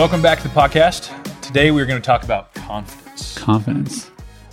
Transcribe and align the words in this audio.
Welcome 0.00 0.22
back 0.22 0.40
to 0.40 0.48
the 0.48 0.54
podcast. 0.54 1.10
Today 1.42 1.70
we're 1.70 1.84
going 1.84 2.00
to 2.00 2.06
talk 2.06 2.22
about 2.22 2.54
confidence. 2.54 3.36
Confidence. 3.36 4.10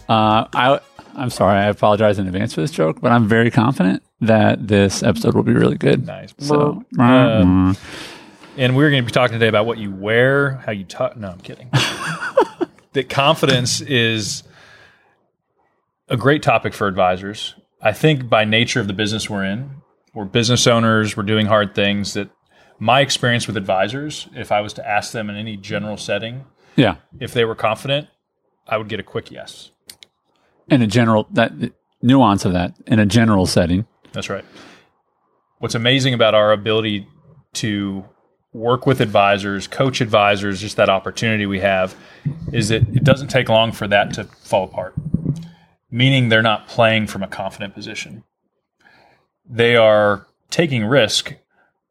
Uh, 0.09 0.43
I 0.51 0.81
I'm 1.15 1.29
sorry. 1.29 1.57
I 1.57 1.67
apologize 1.67 2.19
in 2.19 2.27
advance 2.27 2.53
for 2.53 2.59
this 2.59 2.69
joke, 2.69 2.99
but 2.99 3.13
I'm 3.13 3.29
very 3.29 3.49
confident 3.49 4.03
that 4.19 4.67
this 4.67 5.03
episode 5.03 5.35
will 5.35 5.43
be 5.43 5.53
really 5.53 5.77
good. 5.77 6.05
Nice. 6.05 6.33
So, 6.39 6.83
Uh, 6.99 7.73
and 8.57 8.75
we're 8.75 8.89
going 8.89 9.01
to 9.01 9.05
be 9.05 9.11
talking 9.13 9.35
today 9.35 9.47
about 9.47 9.65
what 9.65 9.77
you 9.77 9.89
wear, 9.89 10.55
how 10.65 10.73
you 10.73 10.83
talk. 10.83 11.15
No, 11.15 11.29
I'm 11.29 11.39
kidding. 11.39 11.69
that 12.91 13.07
confidence 13.07 13.79
is 13.79 14.43
a 16.09 16.17
great 16.17 16.43
topic 16.43 16.73
for 16.73 16.87
advisors. 16.87 17.55
I 17.81 17.93
think 17.93 18.27
by 18.27 18.43
nature 18.43 18.81
of 18.81 18.87
the 18.87 18.93
business 18.93 19.29
we're 19.29 19.45
in, 19.45 19.81
we're 20.13 20.25
business 20.25 20.67
owners, 20.67 21.15
we're 21.15 21.23
doing 21.23 21.45
hard 21.45 21.73
things. 21.73 22.15
That 22.15 22.31
my 22.79 23.01
experience 23.01 23.47
with 23.47 23.57
advisors, 23.57 24.27
if 24.35 24.51
I 24.51 24.61
was 24.61 24.73
to 24.73 24.87
ask 24.87 25.11
them 25.11 25.29
in 25.29 25.35
any 25.35 25.57
general 25.57 25.97
setting, 25.97 26.45
yeah. 26.75 26.97
if 27.19 27.33
they 27.33 27.45
were 27.45 27.55
confident, 27.55 28.07
I 28.67 28.77
would 28.77 28.89
get 28.89 28.99
a 28.99 29.03
quick 29.03 29.31
yes. 29.31 29.71
In 30.69 30.81
a 30.81 30.87
general 30.87 31.27
that 31.31 31.51
nuance 32.01 32.45
of 32.45 32.53
that 32.53 32.75
in 32.85 32.99
a 32.99 33.05
general 33.05 33.45
setting. 33.45 33.85
That's 34.11 34.29
right. 34.29 34.45
What's 35.59 35.75
amazing 35.75 36.13
about 36.13 36.35
our 36.35 36.51
ability 36.51 37.07
to 37.53 38.05
work 38.53 38.85
with 38.85 39.01
advisors, 39.01 39.67
coach 39.67 40.01
advisors, 40.01 40.61
just 40.61 40.77
that 40.77 40.89
opportunity 40.89 41.45
we 41.45 41.59
have 41.59 41.95
is 42.51 42.69
that 42.69 42.81
it 42.89 43.03
doesn't 43.03 43.27
take 43.27 43.49
long 43.49 43.71
for 43.71 43.87
that 43.87 44.13
to 44.13 44.23
fall 44.25 44.65
apart. 44.65 44.93
Meaning 45.89 46.29
they're 46.29 46.41
not 46.41 46.67
playing 46.67 47.07
from 47.07 47.23
a 47.23 47.27
confident 47.27 47.73
position. 47.73 48.23
They 49.49 49.75
are 49.75 50.27
taking 50.49 50.83
risk, 50.85 51.35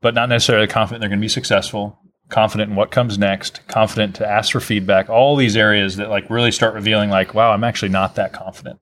but 0.01 0.15
not 0.15 0.29
necessarily 0.29 0.67
confident 0.67 1.01
they're 1.01 1.09
going 1.09 1.21
to 1.21 1.25
be 1.25 1.29
successful, 1.29 1.99
confident 2.29 2.71
in 2.71 2.77
what 2.77 2.91
comes 2.91 3.19
next, 3.19 3.67
confident 3.69 4.17
to 4.17 4.29
ask 4.29 4.53
for 4.53 4.61
feedback, 4.61 5.09
all 5.09 5.37
these 5.37 5.57
areas 5.57 5.97
that 5.97 6.11
like 6.11 6.29
really 6.31 6.53
start 6.53 6.75
revealing 6.75 7.11
like, 7.11 7.35
wow, 7.35 7.53
I'm 7.53 7.65
actually 7.65 7.89
not 7.91 8.15
that 8.17 8.33
confident. 8.33 8.81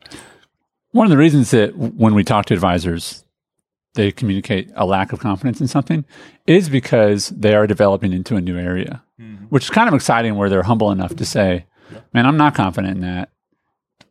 One 0.92 1.06
of 1.06 1.10
the 1.10 1.18
reasons 1.18 1.50
that 1.50 1.76
when 1.76 2.14
we 2.14 2.24
talk 2.24 2.46
to 2.46 2.54
advisors, 2.54 3.24
they 3.94 4.12
communicate 4.12 4.70
a 4.74 4.86
lack 4.86 5.12
of 5.12 5.20
confidence 5.20 5.60
in 5.60 5.68
something 5.68 6.04
is 6.46 6.68
because 6.68 7.28
they 7.28 7.54
are 7.54 7.66
developing 7.66 8.12
into 8.12 8.36
a 8.36 8.40
new 8.40 8.58
area, 8.58 9.02
mm-hmm. 9.20 9.44
which 9.46 9.64
is 9.64 9.70
kind 9.70 9.88
of 9.88 9.94
exciting 9.94 10.36
where 10.36 10.48
they're 10.48 10.64
humble 10.64 10.90
enough 10.90 11.14
to 11.16 11.24
say, 11.24 11.66
man, 12.12 12.26
I'm 12.26 12.36
not 12.36 12.54
confident 12.54 12.96
in 12.96 13.00
that. 13.02 13.30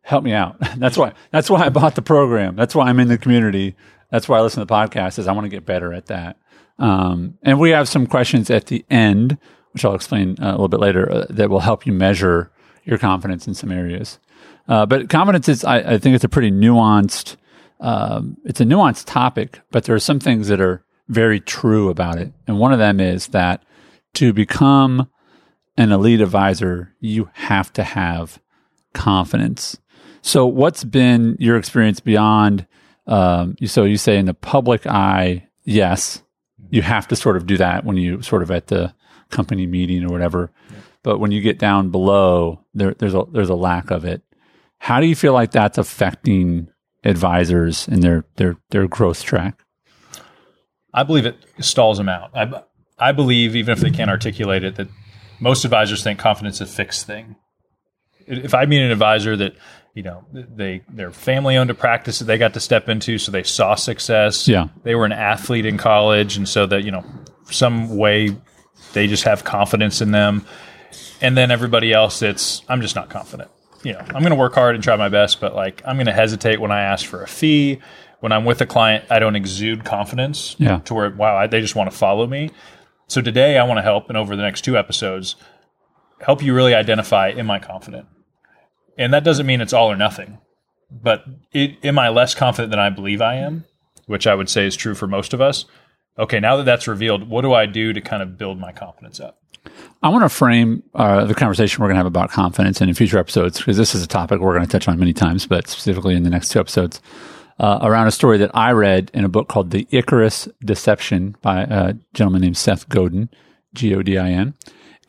Help 0.02 0.24
me 0.24 0.34
out. 0.34 0.58
That's 0.78 0.98
why, 0.98 1.14
that's 1.32 1.50
why 1.50 1.66
I 1.66 1.70
bought 1.70 1.96
the 1.96 2.02
program. 2.02 2.58
That's 2.58 2.76
why 2.76 2.90
I'm 2.90 3.00
in 3.00 3.08
the 3.08 3.18
community. 3.18 3.76
That's 4.12 4.28
why 4.28 4.38
I 4.38 4.42
listen 4.42 4.60
to 4.60 4.66
the 4.66 4.74
podcast 4.74 5.18
is 5.18 5.28
I 5.28 5.32
want 5.32 5.46
to 5.46 5.50
get 5.50 5.66
better 5.66 5.94
at 5.94 6.08
that. 6.08 6.38
Um, 6.80 7.38
and 7.44 7.60
we 7.60 7.72
have 7.72 7.88
some 7.88 8.08
questions 8.08 8.50
at 8.50 8.68
the 8.68 8.86
end, 8.90 9.38
which 9.72 9.86
I'll 9.86 9.96
explain 9.96 10.38
uh, 10.42 10.50
a 10.50 10.52
little 10.52 10.68
bit 10.68 10.80
later, 10.80 11.12
uh, 11.12 11.26
that 11.30 11.50
will 11.50 11.60
help 11.60 11.86
you 11.86 11.94
measure 11.94 12.52
your 12.84 12.98
confidence 12.98 13.48
in 13.48 13.54
some 13.54 13.72
areas. 13.72 14.20
Uh, 14.68 14.86
but 14.86 15.10
confidence 15.10 15.50
is, 15.50 15.64
I, 15.64 15.78
I 15.78 15.98
think 15.98 16.16
it's 16.16 16.24
a 16.24 16.30
pretty 16.30 16.52
nuanced, 16.52 17.36
um, 17.80 18.38
it's 18.46 18.62
a 18.62 18.66
nuanced 18.66 19.06
topic, 19.06 19.60
but 19.72 19.86
there 19.86 19.96
are 19.96 20.00
some 20.00 20.20
things 20.20 20.48
that 20.48 20.62
are 20.62 20.84
very 21.08 21.40
true 21.40 21.90
about 21.90 22.18
it. 22.18 22.34
And 22.48 22.60
one 22.60 22.74
of 22.74 22.80
them 22.80 23.00
is 23.00 23.28
that 23.28 23.64
to 24.16 24.34
become 24.34 25.10
an 25.78 25.92
elite 25.92 26.22
advisor, 26.22 26.94
you 27.00 27.30
have 27.34 27.74
to 27.74 27.84
have 27.84 28.40
confidence. 28.94 29.78
So, 30.22 30.46
what's 30.46 30.84
been 30.84 31.36
your 31.40 31.58
experience 31.58 32.00
beyond? 32.00 32.68
Um, 33.08 33.56
so, 33.66 33.84
you 33.84 33.98
say 33.98 34.18
in 34.18 34.28
the 34.28 34.34
public 34.34 34.86
eye, 34.88 35.48
yes, 35.64 36.24
you 36.70 36.82
have 36.82 37.08
to 37.10 37.16
sort 37.16 37.38
of 37.38 37.46
do 37.46 37.58
that 37.58 37.86
when 37.86 37.98
you 37.98 38.22
sort 38.22 38.42
of 38.42 38.52
at 38.52 38.68
the 38.68 38.94
company 39.30 39.66
meeting 39.66 40.04
or 40.04 40.10
whatever. 40.10 40.52
But 41.04 41.20
when 41.20 41.32
you 41.32 41.42
get 41.42 41.60
down 41.60 41.90
below, 41.90 42.64
there, 42.74 42.94
there's 42.94 43.14
a 43.14 43.24
there's 43.32 43.50
a 43.50 43.56
lack 43.56 43.92
of 43.92 44.06
it. 44.06 44.22
How 44.78 45.00
do 45.00 45.08
you 45.08 45.16
feel 45.16 45.34
like 45.34 45.52
that's 45.52 45.78
affecting 45.78 46.70
advisors 47.04 47.88
and 47.88 48.02
their 48.02 48.26
their 48.36 48.58
their 48.70 48.88
growth 48.88 49.24
track? 49.24 49.64
I 50.94 51.04
believe 51.04 51.26
it 51.26 51.38
stalls 51.60 51.98
them 51.98 52.10
out. 52.10 52.32
I, 52.36 52.64
I 53.00 53.12
believe, 53.12 53.56
even 53.56 53.74
if 53.74 53.80
they 53.80 53.90
can't 53.90 54.12
articulate 54.12 54.64
it, 54.64 54.76
that 54.76 54.88
most 55.40 55.66
advisors 55.66 56.04
think 56.04 56.20
confidence 56.20 56.62
is 56.62 56.70
a 56.70 56.72
fixed 56.72 57.08
thing. 57.08 57.36
If 58.28 58.54
I 58.54 58.66
meet 58.66 58.82
an 58.82 58.92
advisor 58.92 59.36
that, 59.38 59.56
you 59.94 60.04
know, 60.04 60.26
they 60.34 60.82
their 60.90 61.12
family 61.12 61.56
owned 61.58 61.70
a 61.70 61.76
practice 61.76 62.20
that 62.20 62.26
they 62.26 62.38
got 62.38 62.54
to 62.56 62.60
step 62.60 62.90
into, 62.90 63.18
so 63.18 63.32
they 63.32 63.44
saw 63.44 63.76
success. 63.76 64.48
Yeah. 64.48 64.68
They 64.84 64.96
were 64.96 65.06
an 65.06 65.12
athlete 65.12 65.66
in 65.66 65.78
college, 65.78 66.36
and 66.38 66.48
so 66.50 66.66
that 66.68 66.84
you 66.84 66.92
know, 66.92 67.06
some 67.52 67.96
way 67.98 68.36
they 68.94 69.08
just 69.08 69.24
have 69.24 69.44
confidence 69.44 70.02
in 70.02 70.12
them. 70.12 70.46
And 71.22 71.38
then 71.38 71.52
everybody 71.52 71.94
else, 71.94 72.22
it's 72.22 72.64
I'm 72.68 72.82
just 72.82 72.96
not 72.96 73.10
confident. 73.10 73.50
You 73.84 73.94
know, 73.94 74.00
I'm 74.00 74.22
going 74.22 74.30
to 74.30 74.36
work 74.36 74.54
hard 74.56 74.76
and 74.76 74.84
try 74.84 74.96
my 74.96 75.10
best, 75.10 75.40
but 75.42 75.54
like 75.56 75.82
I'm 75.86 75.96
going 75.98 76.06
to 76.08 76.14
hesitate 76.14 76.60
when 76.60 76.72
I 76.72 76.82
ask 76.82 77.06
for 77.06 77.22
a 77.24 77.28
fee. 77.28 77.80
When 78.20 78.32
I'm 78.32 78.46
with 78.46 78.62
a 78.62 78.66
client, 78.66 79.04
I 79.10 79.20
don't 79.20 79.36
exude 79.36 79.84
confidence 79.84 80.56
Yeah. 80.58 80.80
to 80.86 80.94
where 80.94 81.10
wow, 81.10 81.36
I, 81.36 81.48
they 81.48 81.60
just 81.60 81.76
want 81.76 81.92
to 81.92 81.98
follow 81.98 82.26
me. 82.26 82.52
So 83.08 83.22
today, 83.22 83.58
I 83.58 83.64
want 83.66 83.80
to 83.80 83.82
help, 83.82 84.08
and 84.08 84.18
over 84.18 84.36
the 84.38 84.42
next 84.42 84.62
two 84.62 84.78
episodes, 84.78 85.36
help 86.22 86.42
you 86.42 86.54
really 86.56 86.74
identify: 86.74 87.30
Am 87.32 87.52
I 87.52 87.60
confident? 87.60 88.08
And 88.98 89.14
that 89.14 89.24
doesn't 89.24 89.46
mean 89.46 89.62
it's 89.62 89.74
all 89.74 89.92
or 89.92 89.96
nothing. 89.96 90.40
But 90.92 91.24
it, 91.52 91.84
am 91.84 91.98
I 91.98 92.10
less 92.10 92.36
confident 92.36 92.70
than 92.70 92.80
I 92.80 92.90
believe 92.90 93.22
I 93.22 93.36
am? 93.36 93.66
Which 94.06 94.28
I 94.28 94.36
would 94.36 94.50
say 94.50 94.66
is 94.66 94.76
true 94.76 94.96
for 94.96 95.08
most 95.08 95.34
of 95.34 95.42
us. 95.42 95.66
Okay, 96.20 96.40
now 96.40 96.58
that 96.58 96.64
that's 96.64 96.88
revealed, 96.88 97.30
what 97.30 97.42
do 97.42 97.54
I 97.54 97.66
do 97.66 97.94
to 97.94 98.02
kind 98.02 98.22
of 98.22 98.38
build 98.38 98.60
my 98.60 98.72
confidence 98.72 99.20
up? 99.20 99.40
I 100.04 100.10
want 100.10 100.24
to 100.24 100.30
frame 100.30 100.84
uh, 100.94 101.26
the 101.26 101.34
conversation 101.34 101.82
we're 101.82 101.88
going 101.88 101.96
to 101.96 102.00
have 102.00 102.06
about 102.06 102.30
confidence 102.30 102.82
in 102.82 102.94
future 102.94 103.18
episodes 103.18 103.58
because 103.58 103.78
this 103.78 103.96
is 103.96 104.04
a 104.04 104.08
topic 104.08 104.40
we're 104.42 104.54
going 104.54 104.66
to 104.66 104.72
touch 104.72 104.88
on 104.88 105.00
many 105.00 105.14
times, 105.14 105.48
but 105.48 105.68
specifically 105.68 106.16
in 106.16 106.24
the 106.24 106.30
next 106.30 106.50
two 106.50 106.60
episodes, 106.60 107.02
uh, 107.60 107.80
around 107.82 108.08
a 108.08 108.12
story 108.12 108.38
that 108.40 108.52
I 108.54 108.72
read 108.72 109.10
in 109.14 109.24
a 109.24 109.30
book 109.30 109.48
called 109.48 109.72
The 109.72 109.88
Icarus 109.92 110.48
Deception 110.64 111.36
by 111.42 111.62
a 111.62 111.94
gentleman 112.14 112.42
named 112.42 112.58
Seth 112.58 112.90
Godin, 112.90 113.30
G 113.74 113.96
O 113.96 114.02
D 114.02 114.18
I 114.18 114.30
N. 114.30 114.54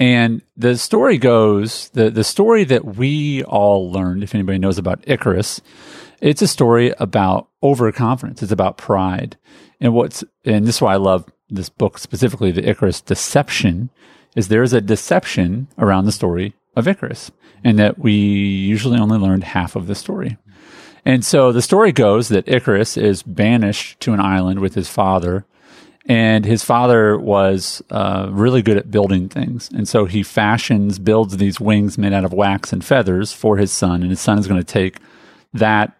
And 0.04 0.42
the 0.54 0.76
story 0.76 1.16
goes 1.16 1.88
the, 1.94 2.10
the 2.10 2.24
story 2.24 2.64
that 2.64 2.84
we 2.84 3.42
all 3.44 3.90
learned, 3.90 4.22
if 4.22 4.34
anybody 4.34 4.58
knows 4.58 4.76
about 4.76 5.02
Icarus, 5.06 5.62
it's 6.20 6.42
a 6.42 6.46
story 6.46 6.92
about 6.98 7.48
overconfidence. 7.62 8.42
It's 8.42 8.52
about 8.52 8.76
pride. 8.76 9.38
And 9.80 9.94
what's, 9.94 10.22
and 10.44 10.66
this 10.66 10.76
is 10.76 10.82
why 10.82 10.92
I 10.92 10.98
love 10.98 11.24
this 11.48 11.70
book 11.70 11.96
specifically, 11.96 12.50
the 12.50 12.68
Icarus 12.68 13.00
Deception, 13.00 13.88
is 14.36 14.48
there 14.48 14.62
is 14.62 14.74
a 14.74 14.82
deception 14.82 15.68
around 15.78 16.04
the 16.04 16.12
story 16.12 16.52
of 16.76 16.86
Icarus, 16.86 17.30
and 17.62 17.78
that 17.78 17.98
we 17.98 18.12
usually 18.12 18.98
only 18.98 19.16
learned 19.16 19.44
half 19.44 19.74
of 19.74 19.86
the 19.86 19.94
story. 19.94 20.36
And 21.06 21.24
so 21.24 21.50
the 21.50 21.62
story 21.62 21.92
goes 21.92 22.28
that 22.28 22.46
Icarus 22.46 22.98
is 22.98 23.22
banished 23.22 24.00
to 24.00 24.12
an 24.12 24.20
island 24.20 24.60
with 24.60 24.74
his 24.74 24.90
father, 24.90 25.46
and 26.06 26.44
his 26.44 26.62
father 26.62 27.18
was 27.18 27.82
uh, 27.90 28.28
really 28.30 28.62
good 28.62 28.76
at 28.76 28.90
building 28.90 29.28
things. 29.28 29.70
And 29.74 29.88
so 29.88 30.04
he 30.04 30.22
fashions, 30.22 30.98
builds 30.98 31.36
these 31.36 31.58
wings 31.58 31.96
made 31.96 32.12
out 32.12 32.24
of 32.24 32.32
wax 32.32 32.72
and 32.72 32.84
feathers 32.84 33.32
for 33.32 33.56
his 33.56 33.72
son, 33.72 34.02
and 34.02 34.10
his 34.10 34.20
son 34.20 34.38
is 34.38 34.46
going 34.46 34.60
to 34.60 34.64
take 34.64 34.98
that, 35.54 35.96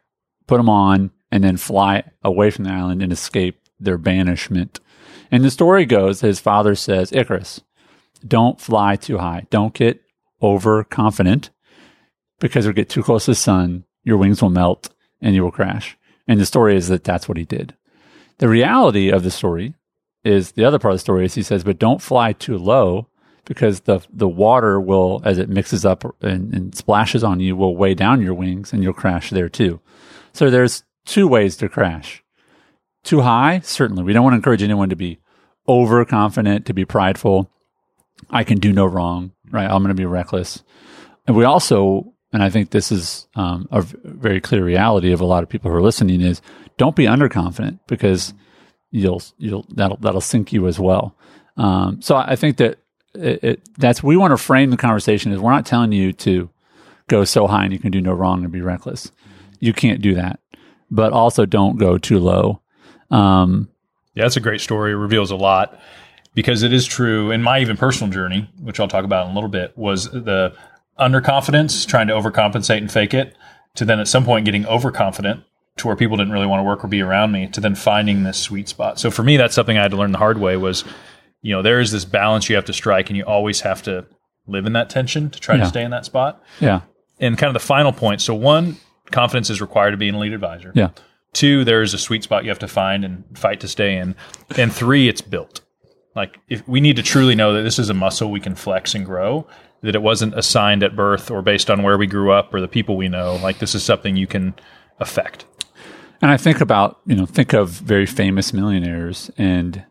put 0.47 0.59
them 0.59 0.69
on, 0.69 1.11
and 1.31 1.43
then 1.43 1.57
fly 1.57 2.05
away 2.23 2.51
from 2.51 2.65
the 2.65 2.71
island 2.71 3.03
and 3.03 3.13
escape 3.13 3.59
their 3.81 3.99
banishment. 3.99 4.79
And 5.31 5.43
the 5.43 5.51
story 5.51 5.87
goes, 5.87 6.21
his 6.21 6.39
father 6.39 6.75
says, 6.75 7.13
Icarus, 7.13 7.63
don't 8.27 8.61
fly 8.61 8.97
too 8.97 9.19
high. 9.19 9.47
Don't 9.51 9.75
get 9.75 10.01
overconfident 10.43 11.51
because 12.41 12.65
if 12.65 12.69
you'll 12.69 12.75
get 12.75 12.89
too 12.91 13.03
close 13.03 13.25
to 13.25 13.31
the 13.31 13.37
sun, 13.37 13.85
your 14.03 14.19
wings 14.19 14.43
will 14.43 14.51
melt, 14.51 14.91
and 15.21 15.35
you 15.35 15.43
will 15.43 15.51
crash. 15.51 15.97
And 16.29 16.39
the 16.39 16.47
story 16.47 16.77
is 16.77 16.89
that 16.89 17.05
that's 17.05 17.27
what 17.27 17.39
he 17.39 17.45
did. 17.45 17.75
The 18.39 18.49
reality 18.49 19.11
of 19.11 19.23
the 19.23 19.31
story 19.31 19.75
is 20.25 20.53
the 20.53 20.65
other 20.65 20.79
part 20.79 20.93
of 20.93 20.97
the 20.97 21.01
story 21.01 21.25
is 21.25 21.35
he 21.35 21.43
says, 21.43 21.65
but 21.65 21.79
don't 21.79 22.03
fly 22.03 22.33
too 22.33 22.57
low 22.57 23.09
because 23.45 23.81
the 23.81 24.01
the 24.11 24.29
water 24.29 24.81
will, 24.81 25.21
as 25.25 25.39
it 25.39 25.49
mixes 25.49 25.85
up 25.85 26.05
and, 26.23 26.55
and 26.55 26.75
splashes 26.75 27.23
on 27.23 27.41
you, 27.41 27.55
will 27.55 27.77
weigh 27.77 27.95
down 27.95 28.23
your 28.23 28.35
wings 28.35 28.73
and 28.73 28.83
you'll 28.83 28.93
crash 28.95 29.31
there 29.31 29.49
too. 29.49 29.81
So 30.33 30.51
there's 30.51 30.85
two 31.05 31.29
ways 31.29 31.57
to 31.59 31.69
crash. 31.69 32.23
Too 33.03 33.21
high, 33.21 33.61
certainly. 33.61 34.03
We 34.03 34.15
don't 34.15 34.25
want 34.25 34.33
to 34.33 34.37
encourage 34.37 34.63
anyone 34.63 34.89
to 34.89 34.97
be 34.97 35.19
overconfident, 35.69 36.67
to 36.67 36.73
be 36.73 36.85
prideful. 36.85 37.51
I 38.31 38.45
can 38.45 38.59
do 38.59 38.73
no 38.73 38.87
wrong, 38.87 39.33
right? 39.51 39.71
I'm 39.71 39.83
going 39.83 39.89
to 39.89 39.95
be 39.95 40.07
reckless. 40.07 40.63
And 41.27 41.37
we 41.37 41.45
also, 41.45 42.15
and 42.33 42.43
I 42.43 42.49
think 42.49 42.71
this 42.71 42.91
is 42.91 43.29
um, 43.35 43.69
a 43.71 43.83
very 43.83 44.41
clear 44.41 44.65
reality 44.65 45.13
of 45.13 45.21
a 45.21 45.27
lot 45.27 45.43
of 45.43 45.51
people 45.51 45.71
who 45.71 45.77
are 45.77 45.83
listening 45.83 46.23
is 46.23 46.41
don't 46.79 46.97
be 46.97 47.05
underconfident 47.05 47.81
because 47.87 48.33
you'll 48.95 49.23
you'll 49.39 49.67
that'll 49.75 49.97
that'll 49.99 50.21
sink 50.21 50.53
you 50.53 50.67
as 50.69 50.79
well. 50.79 51.17
Um, 51.57 52.01
so 52.01 52.17
I 52.17 52.37
think 52.37 52.59
that 52.59 52.79
it, 53.15 53.45
it, 53.45 53.69
that's 53.77 54.03
we 54.03 54.17
want 54.17 54.31
to 54.31 54.37
frame 54.37 54.71
the 54.71 54.77
conversation 54.77 55.33
is 55.33 55.41
we're 55.41 55.51
not 55.53 55.67
telling 55.67 55.93
you 55.93 56.13
to 56.13 56.49
go 57.09 57.25
so 57.25 57.47
high 57.47 57.65
and 57.65 57.73
you 57.73 57.79
can 57.79 57.91
do 57.91 58.01
no 58.01 58.13
wrong 58.13 58.45
and 58.45 58.53
be 58.53 58.61
reckless. 58.61 59.11
You 59.59 59.73
can't 59.73 60.01
do 60.01 60.15
that, 60.15 60.41
but 60.91 61.13
also 61.13 61.45
don't 61.45 61.77
go 61.77 61.99
too 61.99 62.19
low. 62.19 62.61
Um, 63.11 63.69
Yeah, 64.15 64.25
that's 64.25 64.37
a 64.37 64.41
great 64.41 64.61
story. 64.61 64.93
It 64.93 64.97
reveals 64.97 65.31
a 65.31 65.37
lot. 65.37 65.79
because 66.35 66.65
it 66.65 66.73
is 66.73 66.85
true 66.85 67.31
in 67.31 67.43
my 67.43 67.61
even 67.61 67.77
personal 67.77 68.13
journey, 68.13 68.51
which 68.61 68.81
I'll 68.81 68.89
talk 68.89 69.05
about 69.05 69.27
in 69.27 69.33
a 69.33 69.35
little 69.35 69.51
bit, 69.51 69.77
was 69.77 70.11
the 70.11 70.53
underconfidence, 70.99 71.87
trying 71.87 72.09
to 72.09 72.15
overcompensate 72.15 72.79
and 72.79 72.91
fake 72.91 73.15
it, 73.15 73.37
to 73.77 73.85
then 73.85 74.01
at 74.01 74.09
some 74.09 74.25
point 74.25 74.45
getting 74.45 74.67
overconfident 74.67 75.45
to 75.77 75.87
where 75.89 75.97
people 75.97 76.17
didn't 76.17 76.33
really 76.33 76.47
want 76.47 76.61
to 76.61 76.65
work 76.65 76.85
or 76.85 76.89
be 76.89 77.01
around 77.03 77.33
me, 77.33 77.49
to 77.49 77.61
then 77.61 77.75
finding 77.75 78.23
this 78.23 78.39
sweet 78.39 78.69
spot. 78.69 78.99
So 79.01 79.11
for 79.11 79.23
me, 79.23 79.37
that's 79.37 79.55
something 79.55 79.77
I 79.77 79.83
had 79.83 79.91
to 79.91 79.97
learn 79.97 80.13
the 80.13 80.19
hard 80.19 80.39
way 80.39 80.57
was, 80.57 80.85
you 81.43 81.53
know, 81.53 81.63
there 81.63 81.81
is 81.81 81.91
this 81.91 82.05
balance 82.05 82.49
you 82.49 82.55
have 82.57 82.65
to 82.67 82.73
strike 82.73 83.11
and 83.11 83.17
you 83.17 83.25
always 83.25 83.63
have 83.63 83.83
to 83.83 84.07
live 84.47 84.67
in 84.67 84.73
that 84.75 84.89
tension 84.91 85.31
to 85.31 85.41
try 85.41 85.57
Yeah. 85.57 85.63
to 85.63 85.69
stay 85.69 85.83
in 85.83 85.91
that 85.91 86.05
spot. 86.05 86.43
Yeah. 86.61 86.83
And 87.19 87.37
kind 87.37 87.49
of 87.49 87.55
the 87.61 87.67
final 87.67 87.93
point. 87.93 88.21
So 88.21 88.35
one, 88.35 88.77
confidence 89.11 89.51
is 89.51 89.61
required 89.61 89.91
to 89.93 89.97
be 89.97 90.09
an 90.09 90.15
elite 90.15 90.33
advisor. 90.33 90.71
Yeah. 90.75 90.91
Two, 91.33 91.65
there 91.65 91.83
is 91.83 91.93
a 91.93 91.99
sweet 91.99 92.23
spot 92.23 92.45
you 92.45 92.51
have 92.51 92.59
to 92.61 92.69
find 92.69 93.05
and 93.05 93.25
fight 93.35 93.59
to 93.61 93.69
stay 93.69 93.97
in. 93.97 94.15
And 94.57 94.73
three, 94.73 95.09
it's 95.09 95.21
built. 95.21 95.61
Like 96.15 96.39
if 96.49 96.67
we 96.69 96.81
need 96.81 96.95
to 96.97 97.03
truly 97.03 97.35
know 97.35 97.53
that 97.55 97.63
this 97.63 97.81
is 97.81 97.91
a 97.91 97.95
muscle 97.95 98.31
we 98.31 98.39
can 98.39 98.55
flex 98.55 98.95
and 98.95 99.05
grow, 99.05 99.47
that 99.83 99.97
it 99.97 100.03
wasn't 100.03 100.39
assigned 100.39 100.85
at 100.85 100.95
birth 100.95 101.31
or 101.33 101.43
based 101.43 101.69
on 101.69 101.83
where 101.83 101.99
we 101.99 102.07
grew 102.07 102.31
up 102.31 102.55
or 102.55 102.61
the 102.61 102.69
people 102.69 102.97
we 102.97 103.09
know. 103.09 103.37
Like 103.43 103.59
this 103.59 103.75
is 103.75 103.83
something 103.83 104.15
you 104.17 104.29
can 104.29 104.55
affect. 105.01 105.45
And 106.25 106.31
I 106.31 106.39
think 106.39 106.63
about, 106.63 107.01
you 107.05 107.17
know, 107.17 107.27
think 107.27 107.53
of 107.53 107.69
very 107.69 108.07
famous 108.07 108.55
millionaires 108.55 109.31
and 109.37 109.85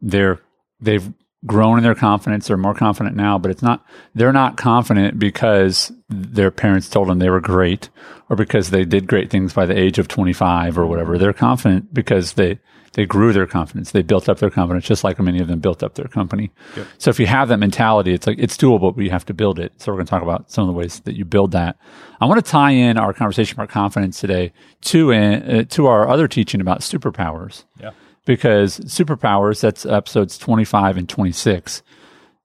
they're, 0.00 0.38
they've 0.78 1.12
grown 1.46 1.78
in 1.78 1.84
their 1.84 1.94
confidence. 1.94 2.48
They're 2.48 2.56
more 2.56 2.74
confident 2.74 3.16
now, 3.16 3.38
but 3.38 3.50
it's 3.50 3.62
not, 3.62 3.84
they're 4.14 4.32
not 4.32 4.56
confident 4.56 5.18
because 5.18 5.92
their 6.08 6.50
parents 6.50 6.88
told 6.88 7.08
them 7.08 7.18
they 7.18 7.30
were 7.30 7.40
great 7.40 7.90
or 8.30 8.36
because 8.36 8.70
they 8.70 8.84
did 8.84 9.06
great 9.06 9.30
things 9.30 9.52
by 9.52 9.66
the 9.66 9.78
age 9.78 9.98
of 9.98 10.08
25 10.08 10.78
or 10.78 10.86
whatever. 10.86 11.18
They're 11.18 11.32
confident 11.32 11.92
because 11.92 12.34
they, 12.34 12.60
they 12.94 13.04
grew 13.04 13.32
their 13.32 13.46
confidence. 13.46 13.90
They 13.90 14.02
built 14.02 14.28
up 14.28 14.38
their 14.38 14.50
confidence 14.50 14.86
just 14.86 15.04
like 15.04 15.18
many 15.18 15.40
of 15.40 15.48
them 15.48 15.58
built 15.58 15.82
up 15.82 15.94
their 15.94 16.06
company. 16.06 16.50
So 16.98 17.10
if 17.10 17.18
you 17.18 17.26
have 17.26 17.48
that 17.48 17.58
mentality, 17.58 18.14
it's 18.14 18.26
like, 18.26 18.38
it's 18.38 18.56
doable, 18.56 18.94
but 18.94 19.04
you 19.04 19.10
have 19.10 19.26
to 19.26 19.34
build 19.34 19.58
it. 19.58 19.72
So 19.78 19.92
we're 19.92 19.96
going 19.96 20.06
to 20.06 20.10
talk 20.10 20.22
about 20.22 20.50
some 20.50 20.62
of 20.62 20.68
the 20.68 20.78
ways 20.78 21.00
that 21.00 21.16
you 21.16 21.24
build 21.24 21.52
that. 21.52 21.76
I 22.20 22.26
want 22.26 22.42
to 22.42 22.50
tie 22.50 22.70
in 22.70 22.96
our 22.96 23.12
conversation 23.12 23.56
about 23.56 23.68
confidence 23.68 24.20
today 24.20 24.52
to, 24.82 25.12
uh, 25.12 25.64
to 25.70 25.86
our 25.88 26.08
other 26.08 26.28
teaching 26.28 26.60
about 26.60 26.80
superpowers 26.80 27.64
Yeah. 27.80 27.90
Because 28.24 28.80
superpowers, 28.80 29.60
that's 29.60 29.84
episodes 29.86 30.38
25 30.38 30.96
and 30.96 31.08
26. 31.08 31.82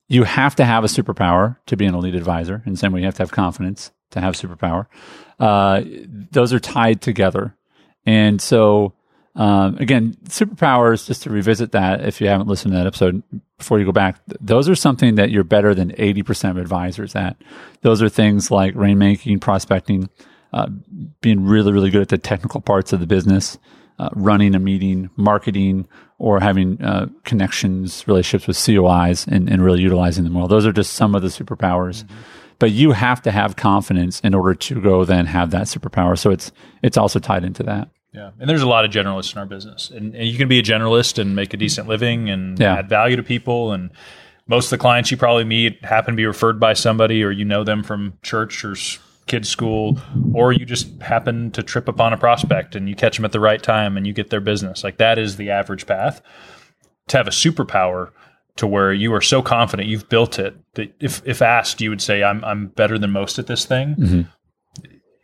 You 0.08 0.24
have 0.24 0.56
to 0.56 0.66
have 0.66 0.84
a 0.84 0.88
superpower 0.88 1.58
to 1.68 1.78
be 1.78 1.86
an 1.86 1.96
elite 1.96 2.16
advisor. 2.16 2.62
And 2.66 2.78
same 2.78 2.92
way, 2.92 3.02
you 3.02 3.06
have 3.06 3.16
to 3.16 3.24
have 3.24 3.31
confidence 3.31 3.92
to 4.12 4.22
have 4.22 4.34
superpower. 4.36 4.88
Uh, 5.40 5.81
those 6.31 6.52
are 6.52 6.60
tied 6.60 7.02
together. 7.02 7.56
And 8.06 8.42
so, 8.42 8.94
um, 9.36 9.78
again, 9.78 10.18
superpowers, 10.26 11.06
just 11.06 11.24
to 11.24 11.30
revisit 11.30 11.72
that, 11.74 12.04
if 12.04 12.20
you 12.20 12.28
haven't 12.28 12.48
listened 12.48 12.74
to 12.74 12.78
that 12.78 12.88
episode 12.88 13.22
before 13.58 13.80
you 13.80 13.86
go 13.86 13.92
back, 13.92 14.26
th- 14.26 14.38
those 14.42 14.68
are 14.68 14.76
something 14.76 15.16
that 15.16 15.30
you're 15.30 15.44
better 15.44 15.76
than 15.76 15.92
80% 15.92 16.50
of 16.50 16.58
advisors 16.58 17.16
at. 17.16 17.38
Those 17.81 18.02
are 18.02 18.10
things 18.10 18.50
like 18.50 18.74
rainmaking, 18.74 19.42
prospecting, 19.42 20.10
uh, 20.52 20.70
being 21.22 21.46
really, 21.46 21.72
really 21.72 21.92
good 21.92 22.02
at 22.02 22.10
the 22.10 22.18
technical 22.18 22.62
parts 22.62 22.92
of 22.92 23.00
the 23.00 23.08
business, 23.08 23.60
uh, 24.00 24.10
running 24.16 24.56
a 24.56 24.60
meeting, 24.60 25.10
marketing, 25.16 25.88
or 26.18 26.40
having 26.40 26.81
uh, 26.81 27.07
connections, 27.25 28.06
relationships 28.07 28.48
with 28.48 28.57
COIs, 28.57 29.28
and, 29.28 29.50
and 29.50 29.63
really 29.63 29.81
utilizing 29.81 30.24
them 30.24 30.34
well. 30.34 30.48
Those 30.48 30.66
are 30.66 30.72
just 30.74 30.94
some 30.94 31.16
of 31.16 31.22
the 31.22 31.28
superpowers. 31.28 32.04
But 32.60 32.72
you 32.72 32.92
have 32.92 33.22
to 33.22 33.31
have 33.31 33.56
confidence 33.56 34.19
in 34.19 34.34
order 34.34 34.54
to 34.54 34.81
go 34.81 35.06
then 35.06 35.25
have 35.28 35.51
that 35.51 35.63
superpower. 35.68 36.18
So 36.18 36.30
it's 36.31 36.51
it's 36.84 36.98
also 36.98 37.19
tied 37.19 37.46
into 37.46 37.63
that. 37.63 37.90
Yeah. 38.12 38.31
And 38.40 38.50
there's 38.50 38.63
a 38.63 38.68
lot 38.68 38.84
of 38.86 38.92
generalists 38.92 39.31
in 39.34 39.40
our 39.40 39.46
business. 39.46 39.90
And, 39.92 40.16
and 40.16 40.28
you 40.28 40.38
can 40.38 40.48
be 40.50 40.60
a 40.60 40.63
generalist 40.63 41.19
and 41.19 41.36
make 41.36 41.54
a 41.54 41.57
decent 41.57 41.88
living 41.88 42.30
and 42.30 42.60
Yeah. 42.60 42.75
add 42.80 42.90
value 42.90 43.16
to 43.16 43.24
people. 43.24 43.72
And 43.72 43.92
most 44.48 44.66
of 44.66 44.72
the 44.72 44.78
clients 44.80 45.10
you 45.12 45.16
probably 45.16 45.45
meet 45.45 45.86
happen 45.86 46.13
to 46.13 46.18
be 46.18 46.25
referred 46.25 46.60
by 46.60 46.74
somebody 46.74 47.24
or 47.24 47.30
you 47.31 47.45
know 47.45 47.63
them 47.63 47.84
from 47.84 48.13
church 48.24 48.66
or 48.66 48.75
kids' 49.30 49.48
school, 49.48 49.98
or 50.34 50.52
you 50.52 50.66
just 50.66 51.02
happen 51.02 51.52
to 51.52 51.64
trip 51.64 51.88
upon 51.88 52.12
a 52.12 52.18
prospect 52.18 52.76
and 52.76 52.90
you 52.90 52.96
catch 52.96 53.16
them 53.16 53.24
at 53.24 53.31
the 53.31 53.40
right 53.40 53.64
time 53.64 53.96
and 53.96 54.06
you 54.06 54.12
get 54.12 54.30
their 54.30 54.42
business. 54.42 54.84
Like 54.84 54.98
that 54.98 55.18
is 55.18 55.38
the 55.38 55.52
average 55.52 55.86
path. 55.86 56.22
To 57.08 57.18
have 57.18 57.28
a 57.28 57.31
superpower 57.31 58.12
to 58.58 58.68
where 58.68 58.94
you 58.94 59.14
are 59.14 59.22
so 59.22 59.42
confident 59.42 59.88
you've 59.88 60.10
built 60.10 60.38
it 60.38 60.56
that 60.74 60.94
if, 61.00 61.22
if 61.26 61.42
asked, 61.42 61.80
you 61.80 61.90
would 61.90 62.02
say, 62.02 62.22
I'm, 62.22 62.44
I'm 62.44 62.68
better 62.68 63.00
than 63.00 63.12
most 63.12 63.40
at 63.40 63.48
this 63.48 63.66
thing. 63.66 63.96
Mm-hmm. 63.96 64.22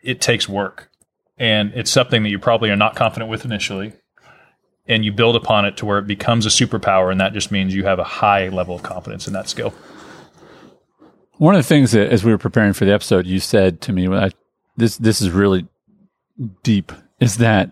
It 0.01 0.21
takes 0.21 0.47
work 0.47 0.89
and 1.37 1.71
it's 1.75 1.91
something 1.91 2.23
that 2.23 2.29
you 2.29 2.39
probably 2.39 2.69
are 2.69 2.75
not 2.75 2.95
confident 2.95 3.29
with 3.29 3.43
initially 3.43 3.93
and 4.87 5.03
you 5.03 5.11
build 5.11 5.35
upon 5.35 5.65
it 5.65 5.77
to 5.77 5.85
where 5.85 5.97
it 5.99 6.07
becomes 6.07 6.45
a 6.45 6.49
superpower 6.49 7.11
and 7.11 7.19
that 7.19 7.33
just 7.33 7.51
means 7.51 7.75
you 7.75 7.85
have 7.85 7.99
a 7.99 8.03
high 8.03 8.49
level 8.49 8.75
of 8.75 8.83
confidence 8.83 9.27
in 9.27 9.33
that 9.33 9.49
skill 9.49 9.73
One 11.37 11.55
of 11.55 11.59
the 11.59 11.67
things 11.67 11.91
that, 11.91 12.09
as 12.11 12.23
we 12.23 12.31
were 12.31 12.37
preparing 12.37 12.73
for 12.73 12.85
the 12.85 12.93
episode, 12.93 13.25
you 13.25 13.39
said 13.39 13.81
to 13.81 13.93
me, 13.93 14.07
I, 14.07 14.31
"This 14.77 14.97
this 14.97 15.21
is 15.21 15.31
really 15.31 15.67
deep." 16.63 16.91
Is 17.19 17.37
that 17.37 17.71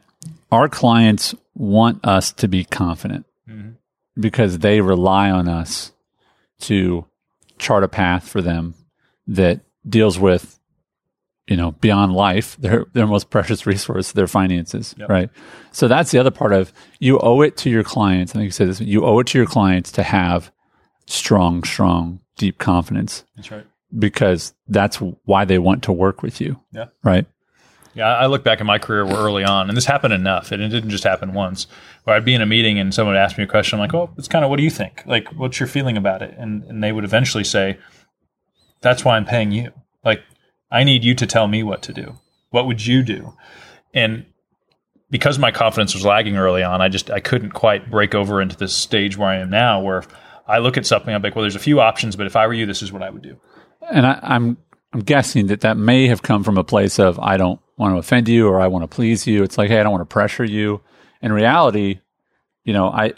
our 0.51 0.69
clients 0.69 1.35
want 1.55 2.05
us 2.05 2.31
to 2.31 2.47
be 2.47 2.63
confident 2.63 3.25
mm-hmm. 3.49 3.71
because 4.19 4.59
they 4.59 4.81
rely 4.81 5.29
on 5.29 5.47
us 5.47 5.91
to 6.61 7.05
chart 7.57 7.83
a 7.83 7.87
path 7.87 8.27
for 8.27 8.41
them 8.41 8.73
that 9.27 9.61
deals 9.87 10.17
with, 10.17 10.59
you 11.47 11.57
know, 11.57 11.71
beyond 11.71 12.13
life, 12.13 12.55
their 12.57 12.85
their 12.93 13.07
most 13.07 13.29
precious 13.29 13.65
resource, 13.65 14.11
their 14.11 14.27
finances, 14.27 14.95
Yep. 14.97 15.09
right? 15.09 15.29
So 15.71 15.87
that's 15.87 16.11
the 16.11 16.19
other 16.19 16.31
part 16.31 16.53
of 16.53 16.71
you 16.99 17.19
owe 17.19 17.41
it 17.41 17.57
to 17.57 17.69
your 17.69 17.83
clients. 17.83 18.31
I 18.31 18.35
think 18.35 18.45
you 18.45 18.51
said 18.51 18.69
this. 18.69 18.79
You 18.79 19.05
owe 19.05 19.19
it 19.19 19.27
to 19.27 19.37
your 19.37 19.47
clients 19.47 19.91
to 19.93 20.03
have 20.03 20.51
strong, 21.05 21.63
strong, 21.63 22.19
deep 22.37 22.57
confidence. 22.57 23.23
That's 23.35 23.51
right. 23.51 23.65
Because 23.97 24.53
that's 24.67 24.97
why 24.97 25.45
they 25.45 25.59
want 25.59 25.83
to 25.83 25.91
work 25.91 26.23
with 26.23 26.41
you, 26.41 26.59
yeah. 26.71 26.85
Right? 27.03 27.27
yeah 27.93 28.07
i 28.07 28.25
look 28.25 28.43
back 28.43 28.59
in 28.59 28.65
my 28.65 28.79
career 28.79 29.05
where 29.05 29.17
early 29.17 29.43
on 29.43 29.67
and 29.69 29.77
this 29.77 29.85
happened 29.85 30.13
enough. 30.13 30.51
And 30.51 30.61
it 30.61 30.69
didn't 30.69 30.89
just 30.89 31.03
happen 31.03 31.33
once. 31.33 31.67
Where 32.03 32.15
i'd 32.15 32.25
be 32.25 32.33
in 32.33 32.41
a 32.41 32.45
meeting 32.45 32.79
and 32.79 32.93
someone 32.93 33.15
would 33.15 33.21
ask 33.21 33.37
me 33.37 33.43
a 33.43 33.47
question 33.47 33.77
i'm 33.77 33.81
like 33.81 33.93
oh 33.93 34.09
it's 34.17 34.27
kind 34.27 34.43
of 34.43 34.49
what 34.49 34.57
do 34.57 34.63
you 34.63 34.69
think? 34.69 35.03
Like 35.05 35.27
what's 35.33 35.59
your 35.59 35.67
feeling 35.67 35.97
about 35.97 36.21
it? 36.21 36.33
And, 36.37 36.63
and 36.63 36.83
they 36.83 36.91
would 36.91 37.03
eventually 37.03 37.43
say 37.43 37.77
that's 38.81 39.05
why 39.05 39.15
i'm 39.15 39.25
paying 39.25 39.51
you. 39.51 39.71
Like 40.03 40.21
i 40.71 40.83
need 40.83 41.03
you 41.03 41.13
to 41.15 41.27
tell 41.27 41.47
me 41.47 41.63
what 41.63 41.81
to 41.83 41.93
do. 41.93 42.17
What 42.49 42.67
would 42.67 42.85
you 42.85 43.03
do? 43.03 43.33
And 43.93 44.25
because 45.09 45.37
my 45.37 45.51
confidence 45.51 45.93
was 45.93 46.03
lagging 46.03 46.37
early 46.37 46.63
on, 46.63 46.81
I 46.81 46.89
just 46.89 47.11
I 47.11 47.19
couldn't 47.19 47.51
quite 47.51 47.91
break 47.91 48.15
over 48.15 48.41
into 48.41 48.57
this 48.57 48.73
stage 48.73 49.15
where 49.15 49.29
I 49.29 49.35
am 49.37 49.51
now, 49.51 49.79
where 49.79 50.03
I 50.47 50.59
look 50.59 50.77
at 50.77 50.85
something, 50.85 51.13
I'm 51.13 51.21
like, 51.21 51.35
well, 51.35 51.43
there's 51.43 51.55
a 51.55 51.59
few 51.59 51.79
options, 51.79 52.15
but 52.15 52.25
if 52.27 52.35
I 52.35 52.47
were 52.47 52.53
you, 52.53 52.65
this 52.65 52.81
is 52.81 52.91
what 52.91 53.01
I 53.01 53.09
would 53.09 53.21
do. 53.21 53.37
And 53.91 54.05
I, 54.05 54.19
I'm 54.21 54.57
I'm 54.93 55.01
guessing 55.01 55.47
that 55.47 55.61
that 55.61 55.75
may 55.75 56.07
have 56.07 56.21
come 56.21 56.43
from 56.43 56.57
a 56.57 56.63
place 56.63 56.99
of 56.99 57.19
I 57.19 57.37
don't 57.37 57.59
want 57.77 57.95
to 57.95 57.97
offend 57.97 58.29
you 58.29 58.47
or 58.47 58.61
I 58.61 58.67
want 58.67 58.83
to 58.83 58.87
please 58.87 59.25
you. 59.25 59.43
It's 59.43 59.57
like, 59.57 59.69
hey, 59.69 59.79
I 59.79 59.83
don't 59.83 59.91
want 59.91 60.07
to 60.07 60.13
pressure 60.13 60.43
you. 60.43 60.81
In 61.21 61.33
reality, 61.33 61.99
you 62.63 62.73
know, 62.73 62.89
I 62.89 63.13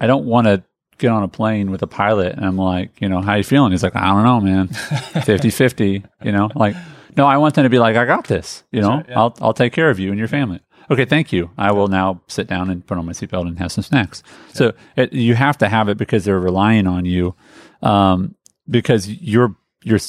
I 0.00 0.06
don't 0.06 0.24
want 0.24 0.46
to 0.46 0.64
get 0.98 1.10
on 1.10 1.22
a 1.22 1.28
plane 1.28 1.70
with 1.70 1.82
a 1.82 1.86
pilot 1.86 2.34
and 2.34 2.44
I'm 2.44 2.56
like, 2.56 3.00
you 3.00 3.08
know, 3.08 3.22
how 3.22 3.34
you 3.34 3.44
feeling? 3.44 3.70
He's 3.72 3.82
like, 3.82 3.96
I 3.96 4.06
don't 4.08 4.24
know, 4.24 4.40
man. 4.40 4.68
50-50, 4.68 6.04
you 6.22 6.32
know? 6.32 6.50
Like, 6.54 6.76
no, 7.16 7.26
I 7.26 7.38
want 7.38 7.54
them 7.54 7.64
to 7.64 7.70
be 7.70 7.78
like, 7.78 7.96
I 7.96 8.04
got 8.04 8.26
this, 8.26 8.64
you 8.70 8.80
know? 8.80 8.96
right, 8.96 9.06
yeah. 9.08 9.18
I'll 9.18 9.34
I'll 9.40 9.54
take 9.54 9.72
care 9.72 9.90
of 9.90 9.98
you 9.98 10.10
and 10.10 10.18
your 10.18 10.28
family. 10.28 10.60
Okay, 10.90 11.04
thank 11.04 11.32
you. 11.32 11.50
I 11.56 11.70
will 11.70 11.86
now 11.86 12.20
sit 12.26 12.48
down 12.48 12.68
and 12.68 12.84
put 12.84 12.98
on 12.98 13.06
my 13.06 13.12
seatbelt 13.12 13.46
and 13.46 13.58
have 13.60 13.70
some 13.70 13.84
snacks. 13.84 14.24
So 14.52 14.72
it, 14.96 15.12
you 15.12 15.36
have 15.36 15.56
to 15.58 15.68
have 15.68 15.88
it 15.88 15.96
because 15.96 16.24
they're 16.24 16.40
relying 16.40 16.88
on 16.88 17.04
you, 17.04 17.36
um, 17.80 18.34
because 18.68 19.08
you're 19.08 19.54
you're 19.84 20.00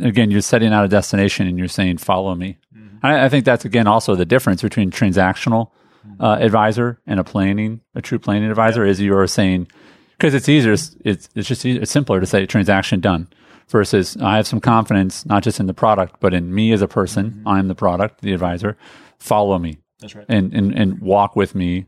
again 0.00 0.30
you're 0.30 0.40
setting 0.40 0.72
out 0.72 0.84
a 0.84 0.88
destination 0.88 1.46
and 1.46 1.58
you're 1.58 1.68
saying 1.68 1.98
follow 1.98 2.34
me. 2.34 2.56
I, 3.02 3.24
I 3.24 3.28
think 3.28 3.44
that's 3.44 3.64
again 3.64 3.86
also 3.86 4.14
the 4.14 4.24
difference 4.24 4.62
between 4.62 4.90
transactional 4.90 5.70
uh, 6.20 6.38
advisor 6.40 7.00
and 7.06 7.18
a 7.20 7.24
planning 7.24 7.80
a 7.94 8.00
true 8.00 8.18
planning 8.18 8.48
advisor 8.48 8.84
is 8.84 9.00
you 9.00 9.16
are 9.16 9.26
saying 9.26 9.68
because 10.16 10.34
it's 10.34 10.48
easier 10.48 10.72
it's 10.72 10.96
it's 11.04 11.28
just 11.34 11.66
easier, 11.66 11.82
it's 11.82 11.90
simpler 11.90 12.20
to 12.20 12.26
say 12.26 12.46
transaction 12.46 13.00
done 13.00 13.28
versus 13.68 14.16
I 14.16 14.36
have 14.36 14.46
some 14.46 14.60
confidence 14.60 15.26
not 15.26 15.42
just 15.42 15.60
in 15.60 15.66
the 15.66 15.74
product 15.74 16.20
but 16.20 16.32
in 16.32 16.54
me 16.54 16.72
as 16.72 16.80
a 16.80 16.88
person. 16.88 17.42
I'm 17.44 17.68
the 17.68 17.74
product, 17.74 18.22
the 18.22 18.32
advisor. 18.32 18.76
Follow 19.18 19.58
me 19.58 19.78
That's 20.00 20.14
right. 20.14 20.26
and 20.28 20.52
and, 20.54 20.72
and 20.72 21.00
walk 21.00 21.36
with 21.36 21.54
me 21.54 21.86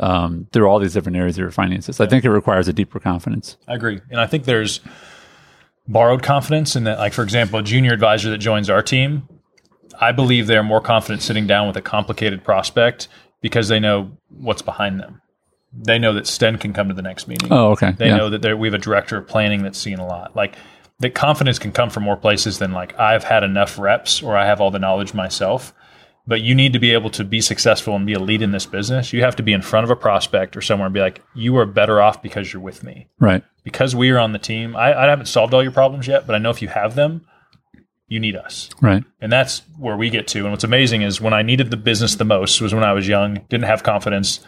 um, 0.00 0.48
through 0.52 0.66
all 0.66 0.78
these 0.78 0.94
different 0.94 1.16
areas 1.16 1.36
of 1.36 1.42
your 1.42 1.50
finances. 1.50 2.00
I 2.00 2.06
think 2.06 2.24
it 2.24 2.30
requires 2.30 2.68
a 2.68 2.72
deeper 2.72 2.98
confidence. 2.98 3.56
I 3.68 3.74
agree. 3.74 4.00
And 4.10 4.20
I 4.20 4.26
think 4.26 4.44
there's 4.44 4.80
borrowed 5.86 6.22
confidence 6.22 6.74
in 6.74 6.84
that, 6.84 6.98
like, 6.98 7.12
for 7.12 7.22
example, 7.22 7.58
a 7.58 7.62
junior 7.62 7.92
advisor 7.92 8.30
that 8.30 8.38
joins 8.38 8.70
our 8.70 8.82
team, 8.82 9.28
I 10.00 10.12
believe 10.12 10.46
they're 10.46 10.62
more 10.62 10.80
confident 10.80 11.22
sitting 11.22 11.46
down 11.46 11.66
with 11.66 11.76
a 11.76 11.82
complicated 11.82 12.42
prospect 12.42 13.08
because 13.42 13.68
they 13.68 13.78
know 13.78 14.16
what's 14.28 14.62
behind 14.62 15.00
them. 15.00 15.20
They 15.72 15.98
know 15.98 16.14
that 16.14 16.26
Sten 16.26 16.58
can 16.58 16.72
come 16.72 16.88
to 16.88 16.94
the 16.94 17.02
next 17.02 17.28
meeting. 17.28 17.52
Oh, 17.52 17.72
okay. 17.72 17.92
They 17.92 18.08
yeah. 18.08 18.16
know 18.16 18.30
that 18.30 18.58
we 18.58 18.68
have 18.68 18.74
a 18.74 18.78
director 18.78 19.18
of 19.18 19.28
planning 19.28 19.62
that's 19.62 19.78
seen 19.78 19.98
a 19.98 20.06
lot. 20.06 20.34
Like 20.34 20.56
that 20.98 21.14
confidence 21.14 21.58
can 21.58 21.72
come 21.72 21.90
from 21.90 22.02
more 22.02 22.16
places 22.16 22.58
than 22.58 22.72
like 22.72 22.98
I've 22.98 23.24
had 23.24 23.44
enough 23.44 23.78
reps 23.78 24.22
or 24.22 24.36
I 24.36 24.46
have 24.46 24.60
all 24.60 24.70
the 24.70 24.78
knowledge 24.78 25.14
myself. 25.14 25.72
But 26.26 26.40
you 26.42 26.54
need 26.54 26.72
to 26.72 26.78
be 26.78 26.92
able 26.92 27.10
to 27.10 27.24
be 27.24 27.40
successful 27.40 27.96
and 27.96 28.06
be 28.06 28.12
a 28.12 28.18
lead 28.18 28.42
in 28.42 28.52
this 28.52 28.66
business. 28.66 29.12
You 29.12 29.22
have 29.22 29.36
to 29.36 29.42
be 29.42 29.52
in 29.52 29.62
front 29.62 29.84
of 29.84 29.90
a 29.90 29.96
prospect 29.96 30.56
or 30.56 30.60
somewhere 30.60 30.86
and 30.86 30.94
be 30.94 31.00
like, 31.00 31.22
you 31.34 31.56
are 31.56 31.66
better 31.66 32.00
off 32.00 32.22
because 32.22 32.52
you're 32.52 32.62
with 32.62 32.84
me. 32.84 33.08
Right. 33.18 33.42
Because 33.64 33.96
we 33.96 34.10
are 34.10 34.18
on 34.18 34.32
the 34.32 34.38
team. 34.38 34.76
I, 34.76 34.94
I 34.94 35.08
haven't 35.08 35.26
solved 35.26 35.54
all 35.54 35.62
your 35.62 35.72
problems 35.72 36.06
yet, 36.06 36.26
but 36.26 36.34
I 36.34 36.38
know 36.38 36.50
if 36.50 36.62
you 36.62 36.68
have 36.68 36.94
them, 36.94 37.26
you 38.08 38.20
need 38.20 38.36
us. 38.36 38.70
Right. 38.80 39.04
And 39.20 39.32
that's 39.32 39.62
where 39.78 39.96
we 39.96 40.10
get 40.10 40.26
to. 40.28 40.40
And 40.40 40.50
what's 40.50 40.64
amazing 40.64 41.02
is 41.02 41.20
when 41.20 41.32
I 41.32 41.42
needed 41.42 41.70
the 41.70 41.76
business 41.76 42.16
the 42.16 42.24
most 42.24 42.60
was 42.60 42.74
when 42.74 42.84
I 42.84 42.92
was 42.92 43.06
young, 43.08 43.34
didn't 43.48 43.64
have 43.64 43.82
confidence, 43.82 44.40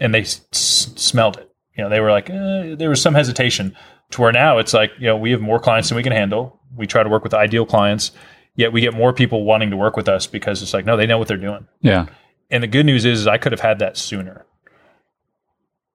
and 0.00 0.14
they 0.14 0.22
s- 0.22 0.40
smelled 0.50 1.36
it. 1.36 1.50
You 1.76 1.84
know, 1.84 1.90
they 1.90 2.00
were 2.00 2.10
like, 2.10 2.28
eh, 2.30 2.74
there 2.74 2.88
was 2.88 3.00
some 3.00 3.14
hesitation 3.14 3.76
to 4.10 4.20
where 4.20 4.32
now 4.32 4.58
it's 4.58 4.74
like, 4.74 4.90
you 4.98 5.06
know, 5.06 5.16
we 5.16 5.30
have 5.30 5.40
more 5.40 5.60
clients 5.60 5.88
than 5.88 5.96
we 5.96 6.02
can 6.02 6.12
handle. 6.12 6.60
We 6.76 6.86
try 6.86 7.02
to 7.02 7.08
work 7.08 7.22
with 7.22 7.34
ideal 7.34 7.66
clients, 7.66 8.12
yet 8.54 8.72
we 8.72 8.80
get 8.80 8.94
more 8.94 9.12
people 9.12 9.44
wanting 9.44 9.70
to 9.70 9.76
work 9.76 9.96
with 9.96 10.08
us 10.08 10.26
because 10.26 10.62
it's 10.62 10.74
like, 10.74 10.84
no, 10.84 10.96
they 10.96 11.06
know 11.06 11.18
what 11.18 11.28
they're 11.28 11.36
doing. 11.36 11.66
Yeah. 11.80 12.06
And 12.50 12.62
the 12.62 12.68
good 12.68 12.86
news 12.86 13.04
is, 13.04 13.20
is 13.20 13.26
I 13.26 13.38
could 13.38 13.52
have 13.52 13.60
had 13.60 13.78
that 13.78 13.96
sooner. 13.96 14.44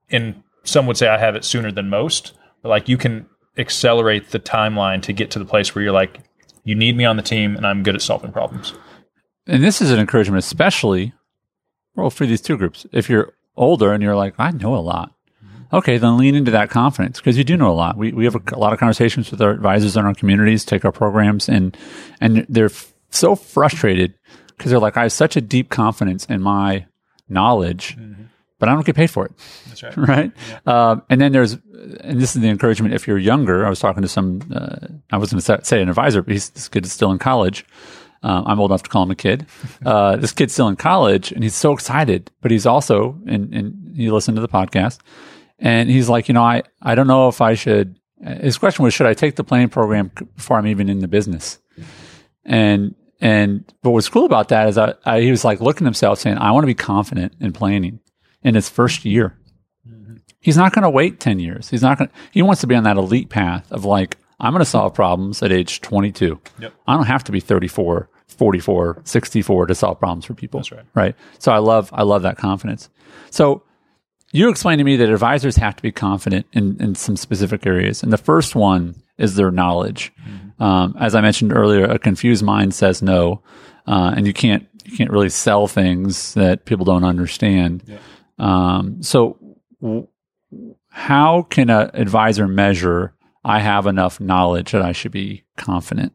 And 0.10 0.44
some 0.64 0.88
would 0.88 0.98
say 0.98 1.08
I 1.08 1.18
have 1.18 1.36
it 1.36 1.44
sooner 1.44 1.72
than 1.72 1.90
most, 1.90 2.34
but 2.62 2.70
like 2.70 2.88
you 2.88 2.98
can 2.98 3.28
accelerate 3.58 4.32
the 4.32 4.40
timeline 4.40 5.02
to 5.04 5.14
get 5.14 5.32
to 5.32 5.40
the 5.40 5.46
place 5.46 5.74
where 5.74 5.84
you're 5.84 5.94
like, 5.94 6.20
you 6.64 6.76
need 6.76 6.98
me 6.98 7.06
on 7.06 7.18
the 7.18 7.24
team 7.24 7.56
and 7.56 7.66
I'm 7.66 7.84
good 7.84 7.96
at 7.96 8.02
solving 8.02 8.32
problems. 8.32 8.74
And 9.48 9.64
this 9.64 9.82
is 9.82 9.92
an 9.92 10.00
encouragement, 10.00 10.44
especially 10.44 11.14
well 11.96 12.10
for 12.10 12.26
these 12.26 12.42
two 12.42 12.58
groups. 12.58 12.86
If 12.92 13.10
you're 13.10 13.34
older 13.56 13.94
and 13.94 14.02
you're 14.02 14.16
like, 14.16 14.34
I 14.38 14.52
know 14.52 14.76
a 14.76 14.78
lot. 14.78 15.15
Okay, 15.74 15.98
then 15.98 16.18
lean 16.18 16.36
into 16.36 16.52
that 16.52 16.70
confidence 16.70 17.20
because 17.20 17.38
you 17.38 17.44
do 17.44 17.58
know 17.58 17.70
a 17.70 17.74
lot. 17.74 17.98
We 17.98 18.12
we 18.12 18.26
have 18.26 18.36
a, 18.36 18.42
a 18.54 18.60
lot 18.60 18.74
of 18.74 18.80
conversations 18.80 19.32
with 19.32 19.42
our 19.42 19.52
advisors 19.52 19.98
in 19.98 20.06
our 20.06 20.14
communities, 20.14 20.66
take 20.66 20.86
our 20.86 20.92
programs, 20.92 21.50
and 21.50 21.76
and 22.22 22.46
they're 22.50 22.66
f- 22.66 22.94
so 23.10 23.36
frustrated 23.36 24.14
because 24.58 24.72
they're 24.72 24.80
like, 24.80 24.98
I 24.98 25.04
have 25.04 25.12
such 25.12 25.36
a 25.36 25.42
deep 25.42 25.70
confidence 25.70 26.26
in 26.26 26.42
my 26.42 26.86
knowledge, 27.28 27.98
but 28.60 28.70
I 28.70 28.74
don't 28.74 28.86
get 28.86 28.96
paid 28.96 29.12
for 29.12 29.26
it. 29.26 29.32
That's 29.68 29.84
right. 29.84 29.98
right? 29.98 30.32
Um, 30.66 31.04
and 31.10 31.20
then 31.20 31.32
there's, 31.32 31.54
and 32.02 32.22
this 32.22 32.36
is 32.36 32.42
the 32.42 32.50
encouragement. 32.50 32.94
If 32.94 33.08
you're 33.08 33.18
younger, 33.18 33.66
I 33.66 33.70
was 33.70 33.80
talking 33.80 34.02
to 34.02 34.08
some, 34.08 34.42
uh, 34.54 34.88
I 35.12 35.18
was 35.18 35.32
going 35.32 35.42
to 35.42 35.66
say 35.66 35.82
an 35.82 35.90
advisor, 35.90 36.22
but 36.22 36.32
he's, 36.32 36.50
this 36.52 36.70
kid 36.70 36.86
is 36.86 36.94
still 36.94 37.12
in 37.12 37.20
college. 37.20 37.66
Uh, 38.24 38.44
I'm 38.46 38.60
old 38.60 38.72
enough 38.72 38.84
to 38.84 38.90
call 38.90 39.04
him 39.04 39.12
a 39.12 39.16
kid. 39.16 39.46
Uh, 39.86 40.16
this 40.16 40.32
kid's 40.32 40.52
still 40.52 40.68
in 40.68 40.76
college 40.76 41.32
and 41.32 41.44
he's 41.44 41.54
so 41.54 41.72
excited, 41.72 42.32
but 42.42 42.50
he's 42.50 42.66
also, 42.66 43.20
and, 43.28 43.54
and 43.54 43.96
he 43.96 44.10
listened 44.10 44.36
to 44.36 44.42
the 44.42 44.48
podcast 44.48 44.98
and 45.60 45.90
he's 45.90 46.10
like, 46.10 46.28
you 46.28 46.34
know, 46.34 46.44
I, 46.44 46.64
I 46.82 46.96
don't 46.96 47.08
know 47.08 47.28
if 47.28 47.42
I 47.42 47.54
should, 47.54 48.00
his 48.22 48.58
question 48.58 48.84
was, 48.84 48.94
should 48.94 49.08
I 49.08 49.14
take 49.14 49.36
the 49.36 49.44
planning 49.44 49.70
program 49.70 50.12
before 50.36 50.58
I'm 50.58 50.68
even 50.68 50.90
in 50.90 51.00
the 51.00 51.08
business? 51.08 51.60
And, 52.44 52.96
and, 53.22 53.72
but 53.82 53.92
what's 53.92 54.10
cool 54.10 54.26
about 54.26 54.50
that 54.50 54.70
is 54.70 54.78
I, 54.78 54.94
I, 55.06 55.22
he 55.22 55.32
was 55.32 55.46
like 55.46 55.62
looking 55.62 55.86
at 55.86 55.90
himself 55.90 56.20
saying, 56.20 56.38
I 56.38 56.52
want 56.52 56.64
to 56.64 56.68
be 56.68 56.74
confident 56.74 57.34
in 57.40 57.54
planning 57.54 58.00
in 58.44 58.56
his 58.56 58.70
first 58.70 59.06
year. 59.06 59.38
He's 60.40 60.58
not 60.58 60.74
going 60.74 60.84
to 60.84 60.92
wait 60.92 61.20
10 61.20 61.40
years. 61.40 61.72
He's 61.72 61.82
not 61.82 61.98
going 61.98 62.10
to, 62.10 62.14
he 62.32 62.44
wants 62.44 62.62
to 62.62 62.68
be 62.68 62.76
on 62.76 62.84
that 62.84 62.98
elite 62.98 63.30
path 63.30 63.72
of 63.72 63.84
like, 63.84 64.18
I'm 64.40 64.54
going 64.54 64.64
to 64.64 64.70
solve 64.70 64.94
problems 64.94 65.42
at 65.42 65.52
age 65.52 65.82
22. 65.82 66.40
Yep. 66.60 66.74
I 66.88 66.96
don't 66.96 67.08
have 67.08 67.24
to 67.24 67.32
be 67.32 67.40
34, 67.40 68.10
44, 68.28 69.02
64 69.04 69.66
to 69.66 69.74
solve 69.74 69.98
problems 69.98 70.26
for 70.26 70.36
people. 70.36 70.60
That's 70.60 70.72
right. 70.72 70.86
Right. 70.94 71.16
So 71.40 71.52
I 71.52 71.58
love, 71.58 71.90
I 71.94 72.04
love 72.04 72.22
that 72.22 72.38
confidence. 72.38 72.90
So 73.32 73.64
you 74.36 74.50
explained 74.50 74.80
to 74.80 74.84
me 74.84 74.98
that 74.98 75.10
advisors 75.10 75.56
have 75.56 75.78
to 75.78 75.82
be 75.82 75.94
confident 75.94 76.46
in, 76.52 76.76
in 76.82 76.94
some 76.96 77.16
specific 77.16 77.66
areas. 77.66 78.04
And 78.04 78.12
the 78.12 78.18
first 78.18 78.54
one 78.54 78.96
is 79.18 79.36
their 79.36 79.50
knowledge. 79.50 80.12
Um, 80.60 80.96
as 81.00 81.16
I 81.16 81.22
mentioned 81.22 81.54
earlier, 81.54 81.86
a 81.86 81.98
confused 81.98 82.44
mind 82.44 82.74
says 82.74 83.02
no. 83.02 83.42
Uh, 83.88 84.14
and 84.16 84.28
you 84.28 84.34
can't, 84.34 84.68
you 84.84 84.98
can't 84.98 85.10
really 85.10 85.30
sell 85.30 85.68
things 85.68 86.34
that 86.34 86.66
people 86.66 86.84
don't 86.86 87.06
understand. 87.06 87.84
Um, 88.38 89.02
so 89.02 89.38
w- 89.82 90.08
how 90.90 91.44
can 91.44 91.70
an 91.70 91.92
advisor 91.94 92.48
measure 92.48 93.14
I 93.46 93.60
have 93.60 93.88
enough 93.88 94.20
knowledge 94.20 94.72
that 94.74 94.82
I 94.82 94.92
should 94.92 95.12
be 95.12 95.44
confident? 95.56 96.12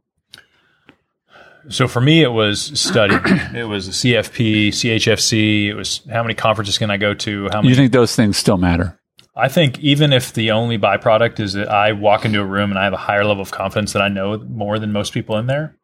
So 1.68 1.86
for 1.86 2.00
me, 2.00 2.22
it 2.22 2.32
was 2.32 2.78
study. 2.80 3.14
it 3.58 3.64
was 3.68 3.88
a 3.88 3.90
CFP, 3.92 4.68
CHFC. 4.68 5.66
It 5.66 5.74
was 5.74 6.00
how 6.10 6.22
many 6.22 6.34
conferences 6.34 6.78
can 6.78 6.90
I 6.90 6.96
go 6.96 7.14
to? 7.14 7.48
How 7.52 7.58
many? 7.60 7.68
You 7.68 7.74
think 7.74 7.92
those 7.92 8.16
things 8.16 8.36
still 8.36 8.56
matter? 8.56 8.98
I 9.36 9.48
think 9.48 9.78
even 9.78 10.12
if 10.12 10.32
the 10.32 10.50
only 10.50 10.78
byproduct 10.78 11.38
is 11.40 11.52
that 11.54 11.68
I 11.70 11.92
walk 11.92 12.24
into 12.24 12.40
a 12.40 12.44
room 12.44 12.70
and 12.70 12.78
I 12.78 12.84
have 12.84 12.92
a 12.92 12.98
higher 12.98 13.24
level 13.24 13.42
of 13.42 13.50
confidence 13.50 13.92
that 13.92 14.02
I 14.02 14.08
know 14.08 14.38
more 14.38 14.78
than 14.78 14.92
most 14.92 15.12
people 15.14 15.36
in 15.38 15.46
there, 15.46 15.76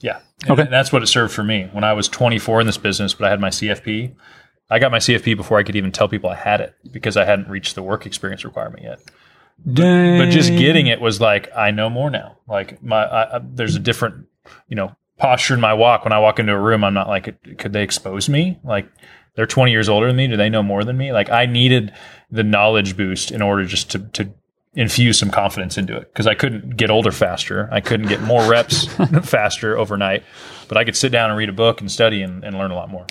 yeah. 0.00 0.20
And 0.42 0.52
Okay. 0.58 0.68
that's 0.70 0.92
what 0.92 1.02
it 1.02 1.06
served 1.06 1.32
for 1.34 1.44
me. 1.44 1.68
When 1.72 1.84
I 1.84 1.92
was 1.92 2.08
24 2.08 2.60
in 2.60 2.66
this 2.66 2.78
business, 2.78 3.14
but 3.14 3.26
I 3.26 3.30
had 3.30 3.40
my 3.40 3.50
CFP, 3.50 4.14
I 4.70 4.78
got 4.78 4.90
my 4.90 4.98
CFP 4.98 5.36
before 5.36 5.58
I 5.58 5.62
could 5.62 5.76
even 5.76 5.92
tell 5.92 6.08
people 6.08 6.30
I 6.30 6.36
had 6.36 6.60
it 6.60 6.74
because 6.90 7.16
I 7.16 7.24
hadn't 7.24 7.48
reached 7.48 7.74
the 7.74 7.82
work 7.82 8.06
experience 8.06 8.44
requirement 8.44 8.82
yet. 8.82 9.00
But 9.64 10.30
just 10.30 10.50
getting 10.50 10.86
it 10.86 11.00
was 11.00 11.20
like, 11.20 11.54
I 11.54 11.70
know 11.70 11.90
more 11.90 12.10
now. 12.10 12.38
Like 12.48 12.82
my, 12.82 13.04
I, 13.04 13.36
I, 13.36 13.40
there's 13.44 13.76
a 13.76 13.80
different, 13.80 14.26
you 14.68 14.74
know, 14.76 14.96
posture 15.22 15.54
in 15.54 15.60
my 15.60 15.72
walk. 15.72 16.02
When 16.02 16.12
I 16.12 16.18
walk 16.18 16.40
into 16.40 16.52
a 16.52 16.58
room, 16.58 16.82
I'm 16.82 16.94
not 16.94 17.08
like, 17.08 17.32
could 17.56 17.72
they 17.72 17.84
expose 17.84 18.28
me? 18.28 18.58
Like 18.64 18.88
they're 19.36 19.46
20 19.46 19.70
years 19.70 19.88
older 19.88 20.08
than 20.08 20.16
me. 20.16 20.26
Do 20.26 20.36
they 20.36 20.50
know 20.50 20.64
more 20.64 20.82
than 20.82 20.98
me? 20.98 21.12
Like 21.12 21.30
I 21.30 21.46
needed 21.46 21.92
the 22.32 22.42
knowledge 22.42 22.96
boost 22.96 23.30
in 23.30 23.40
order 23.40 23.64
just 23.64 23.88
to, 23.92 24.00
to 24.00 24.34
infuse 24.74 25.20
some 25.20 25.30
confidence 25.30 25.78
into 25.78 25.96
it 25.96 26.12
because 26.12 26.26
I 26.26 26.34
couldn't 26.34 26.76
get 26.76 26.90
older 26.90 27.12
faster. 27.12 27.68
I 27.70 27.80
couldn't 27.80 28.08
get 28.08 28.20
more 28.22 28.50
reps 28.50 28.86
faster 29.22 29.78
overnight, 29.78 30.24
but 30.66 30.76
I 30.76 30.82
could 30.82 30.96
sit 30.96 31.12
down 31.12 31.30
and 31.30 31.38
read 31.38 31.48
a 31.48 31.52
book 31.52 31.80
and 31.80 31.88
study 31.88 32.20
and, 32.20 32.42
and 32.42 32.58
learn 32.58 32.72
a 32.72 32.74
lot 32.74 32.90
more. 32.90 33.06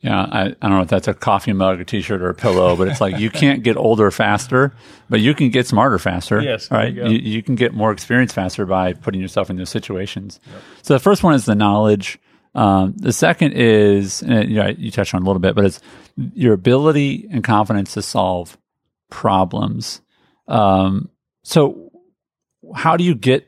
Yeah, 0.00 0.18
I, 0.18 0.42
I 0.44 0.48
don't 0.48 0.70
know 0.70 0.80
if 0.80 0.88
that's 0.88 1.08
a 1.08 1.14
coffee 1.14 1.52
mug, 1.52 1.78
a 1.80 1.84
t-shirt, 1.84 2.22
or 2.22 2.30
a 2.30 2.34
pillow, 2.34 2.74
but 2.74 2.88
it's 2.88 3.02
like 3.02 3.18
you 3.18 3.28
can't 3.28 3.62
get 3.62 3.76
older 3.76 4.10
faster, 4.10 4.74
but 5.10 5.20
you 5.20 5.34
can 5.34 5.50
get 5.50 5.66
smarter 5.66 5.98
faster. 5.98 6.40
Yes, 6.40 6.70
right. 6.70 6.94
you. 6.94 7.04
You, 7.06 7.18
you 7.18 7.42
can 7.42 7.54
get 7.54 7.74
more 7.74 7.92
experience 7.92 8.32
faster 8.32 8.64
by 8.64 8.94
putting 8.94 9.20
yourself 9.20 9.50
in 9.50 9.56
those 9.56 9.68
situations. 9.68 10.40
So 10.80 10.94
the 10.94 11.00
first 11.00 11.22
one 11.22 11.34
is 11.34 11.44
the 11.44 11.54
knowledge. 11.54 12.18
Um, 12.54 12.94
the 12.96 13.12
second 13.12 13.52
is, 13.52 14.22
and 14.22 14.48
you, 14.48 14.56
know, 14.56 14.68
you 14.68 14.90
touched 14.90 15.14
on 15.14 15.22
a 15.22 15.26
little 15.26 15.38
bit, 15.38 15.54
but 15.54 15.66
it's 15.66 15.80
your 16.16 16.54
ability 16.54 17.28
and 17.30 17.44
confidence 17.44 17.92
to 17.94 18.02
solve 18.02 18.56
problems. 19.10 20.00
Um, 20.48 21.10
so 21.42 21.90
how 22.74 22.96
do 22.96 23.04
you 23.04 23.14
get 23.14 23.46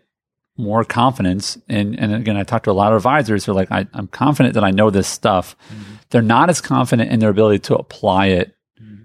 more 0.57 0.85
confidence? 0.85 1.59
And, 1.69 1.99
and 1.99 2.15
again, 2.15 2.37
I 2.37 2.45
talked 2.45 2.67
to 2.67 2.71
a 2.71 2.73
lot 2.73 2.93
of 2.93 2.97
advisors 2.97 3.45
who 3.45 3.53
are 3.53 3.55
like, 3.55 3.73
I, 3.73 3.87
I'm 3.95 4.07
confident 4.07 4.55
that 4.55 4.65
I 4.65 4.71
know 4.71 4.91
this 4.91 5.09
stuff. 5.09 5.57
They're 6.13 6.23
not 6.23 6.49
as 6.49 6.61
confident 6.61 7.11
in 7.11 7.19
their 7.19 7.31
ability 7.31 7.59
to 7.61 7.75
apply 7.75 8.27
it 8.27 8.55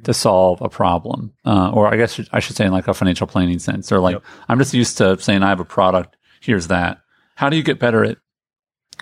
to 0.03 0.13
solve 0.13 0.61
a 0.61 0.69
problem. 0.69 1.33
Uh, 1.45 1.69
or 1.73 1.87
I 1.87 1.97
guess 1.97 2.19
I 2.31 2.39
should 2.39 2.55
say 2.55 2.65
in 2.65 2.71
like 2.71 2.87
a 2.87 2.93
financial 2.93 3.27
planning 3.27 3.59
sense. 3.59 3.89
They're 3.89 3.99
like, 3.99 4.13
Yep. 4.13 4.23
I'm 4.47 4.57
just 4.57 4.73
used 4.73 4.97
to 4.99 5.19
saying 5.19 5.43
I 5.43 5.49
have 5.49 5.59
a 5.59 5.65
product. 5.65 6.15
Here's 6.39 6.67
that. 6.67 6.99
How 7.35 7.49
do 7.49 7.57
you 7.57 7.63
get 7.63 7.79
better 7.79 8.05
at 8.05 8.17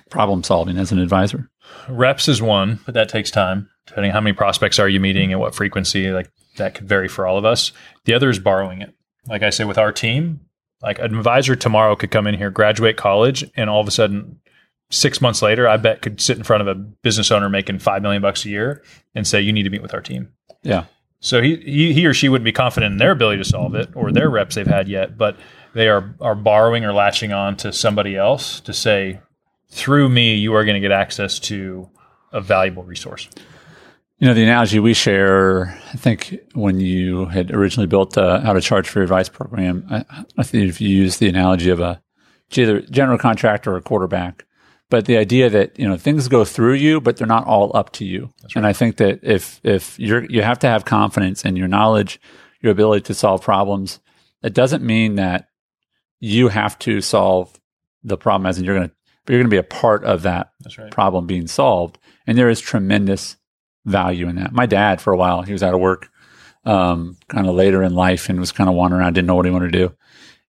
problem 0.09 0.43
solving 0.43 0.77
as 0.77 0.91
an 0.91 0.99
advisor? 0.99 1.49
Reps 1.89 2.27
is 2.27 2.41
one, 2.41 2.79
but 2.85 2.95
that 2.95 3.09
takes 3.09 3.29
time. 3.29 3.69
Depending 3.85 4.11
on 4.11 4.15
how 4.15 4.21
many 4.21 4.35
prospects 4.35 4.79
are 4.79 4.89
you 4.89 4.99
meeting 4.99 5.31
and 5.31 5.39
what 5.39 5.53
frequency, 5.53 6.09
like 6.11 6.31
that 6.57 6.73
could 6.73 6.87
vary 6.87 7.07
for 7.07 7.27
all 7.27 7.37
of 7.37 7.45
us. 7.45 7.71
The 8.05 8.13
other 8.13 8.29
is 8.29 8.39
borrowing 8.39 8.81
it. 8.81 8.95
Like 9.27 9.43
I 9.43 9.51
say, 9.51 9.63
with 9.63 9.77
our 9.77 9.91
team, 9.91 10.41
like 10.81 10.99
an 10.99 11.15
advisor 11.15 11.55
tomorrow 11.55 11.95
could 11.95 12.11
come 12.11 12.27
in 12.27 12.35
here, 12.35 12.49
graduate 12.49 12.97
college, 12.97 13.49
and 13.55 13.69
all 13.69 13.81
of 13.81 13.87
a 13.87 13.91
sudden, 13.91 14.39
six 14.89 15.21
months 15.21 15.41
later, 15.41 15.67
I 15.67 15.77
bet 15.77 16.01
could 16.01 16.21
sit 16.21 16.37
in 16.37 16.43
front 16.43 16.61
of 16.61 16.67
a 16.67 16.75
business 16.75 17.31
owner 17.31 17.49
making 17.49 17.79
five 17.79 18.01
million 18.01 18.21
bucks 18.21 18.45
a 18.45 18.49
year 18.49 18.83
and 19.13 19.27
say, 19.27 19.41
"You 19.41 19.53
need 19.53 19.63
to 19.63 19.69
meet 19.69 19.81
with 19.81 19.93
our 19.93 20.01
team." 20.01 20.29
Yeah. 20.63 20.85
So 21.19 21.41
he, 21.41 21.55
he 21.57 21.93
he 21.93 22.05
or 22.05 22.13
she 22.13 22.29
wouldn't 22.29 22.45
be 22.45 22.51
confident 22.51 22.93
in 22.93 22.97
their 22.97 23.11
ability 23.11 23.39
to 23.41 23.49
solve 23.49 23.75
it 23.75 23.89
or 23.95 24.11
their 24.11 24.29
reps 24.29 24.55
they've 24.55 24.67
had 24.67 24.87
yet, 24.87 25.17
but 25.17 25.37
they 25.73 25.87
are 25.87 26.15
are 26.21 26.35
borrowing 26.35 26.85
or 26.85 26.93
latching 26.93 27.33
on 27.33 27.57
to 27.57 27.73
somebody 27.73 28.15
else 28.15 28.59
to 28.61 28.73
say, 28.73 29.19
through 29.69 30.09
me, 30.09 30.35
you 30.35 30.53
are 30.53 30.63
going 30.63 30.75
to 30.75 30.81
get 30.81 30.91
access 30.91 31.39
to 31.39 31.89
a 32.31 32.41
valuable 32.41 32.83
resource. 32.83 33.29
You 34.19 34.27
know, 34.27 34.33
the 34.33 34.43
analogy 34.43 34.79
we 34.79 34.93
share, 34.93 35.77
I 35.91 35.97
think 35.97 36.39
when 36.53 36.79
you 36.79 37.25
had 37.25 37.51
originally 37.51 37.87
built 37.87 38.17
uh, 38.17 38.39
How 38.39 38.53
to 38.53 38.61
Charge 38.61 38.87
for 38.87 38.99
Your 38.99 39.03
Advice 39.03 39.27
program, 39.27 39.85
I, 39.89 40.05
I 40.37 40.43
think 40.43 40.69
if 40.69 40.79
you 40.79 40.87
use 40.87 41.17
the 41.17 41.27
analogy 41.27 41.69
of 41.69 41.81
a 41.81 42.01
general 42.49 43.17
contractor 43.17 43.73
or 43.73 43.77
a 43.77 43.81
quarterback, 43.81 44.45
but 44.89 45.05
the 45.05 45.17
idea 45.17 45.49
that, 45.49 45.77
you 45.79 45.87
know, 45.87 45.97
things 45.97 46.27
go 46.27 46.45
through 46.45 46.73
you, 46.73 47.01
but 47.01 47.17
they're 47.17 47.27
not 47.27 47.47
all 47.47 47.75
up 47.75 47.91
to 47.93 48.05
you. 48.05 48.31
And 48.55 48.67
I 48.67 48.73
think 48.73 48.97
that 48.97 49.19
if, 49.23 49.59
if 49.63 49.99
you're, 49.99 50.25
you 50.25 50.41
have 50.43 50.59
to 50.59 50.67
have 50.67 50.85
confidence 50.85 51.43
in 51.43 51.55
your 51.55 51.67
knowledge, 51.67 52.19
your 52.61 52.71
ability 52.71 53.01
to 53.05 53.13
solve 53.13 53.41
problems, 53.41 53.99
it 54.43 54.53
doesn't 54.53 54.83
mean 54.83 55.15
that 55.15 55.47
you 56.19 56.49
have 56.49 56.77
to 56.79 57.01
solve 57.01 57.59
the 58.03 58.17
problem 58.17 58.45
as 58.45 58.57
in 58.57 58.63
you're 58.63 58.75
going 58.75 58.89
to, 58.89 58.95
you're 59.27 59.39
going 59.39 59.49
to 59.49 59.53
be 59.53 59.57
a 59.57 59.63
part 59.63 60.03
of 60.03 60.21
that 60.21 60.51
right. 60.77 60.91
problem 60.91 61.25
being 61.25 61.47
solved. 61.47 61.97
And 62.27 62.37
there 62.37 62.49
is 62.49 62.59
tremendous 62.59 63.37
value 63.85 64.27
in 64.29 64.35
that. 64.35 64.51
My 64.51 64.67
dad, 64.67 65.01
for 65.01 65.13
a 65.13 65.17
while, 65.17 65.41
he 65.41 65.51
was 65.51 65.63
out 65.63 65.73
of 65.73 65.79
work, 65.79 66.09
um, 66.63 67.17
kind 67.27 67.47
of 67.47 67.55
later 67.55 67.81
in 67.83 67.95
life 67.95 68.29
and 68.29 68.39
was 68.39 68.51
kind 68.51 68.69
of 68.69 68.75
wandering 68.75 69.01
around, 69.01 69.13
didn't 69.13 69.27
know 69.27 69.35
what 69.35 69.45
he 69.45 69.51
wanted 69.51 69.71
to 69.71 69.87
do. 69.87 69.95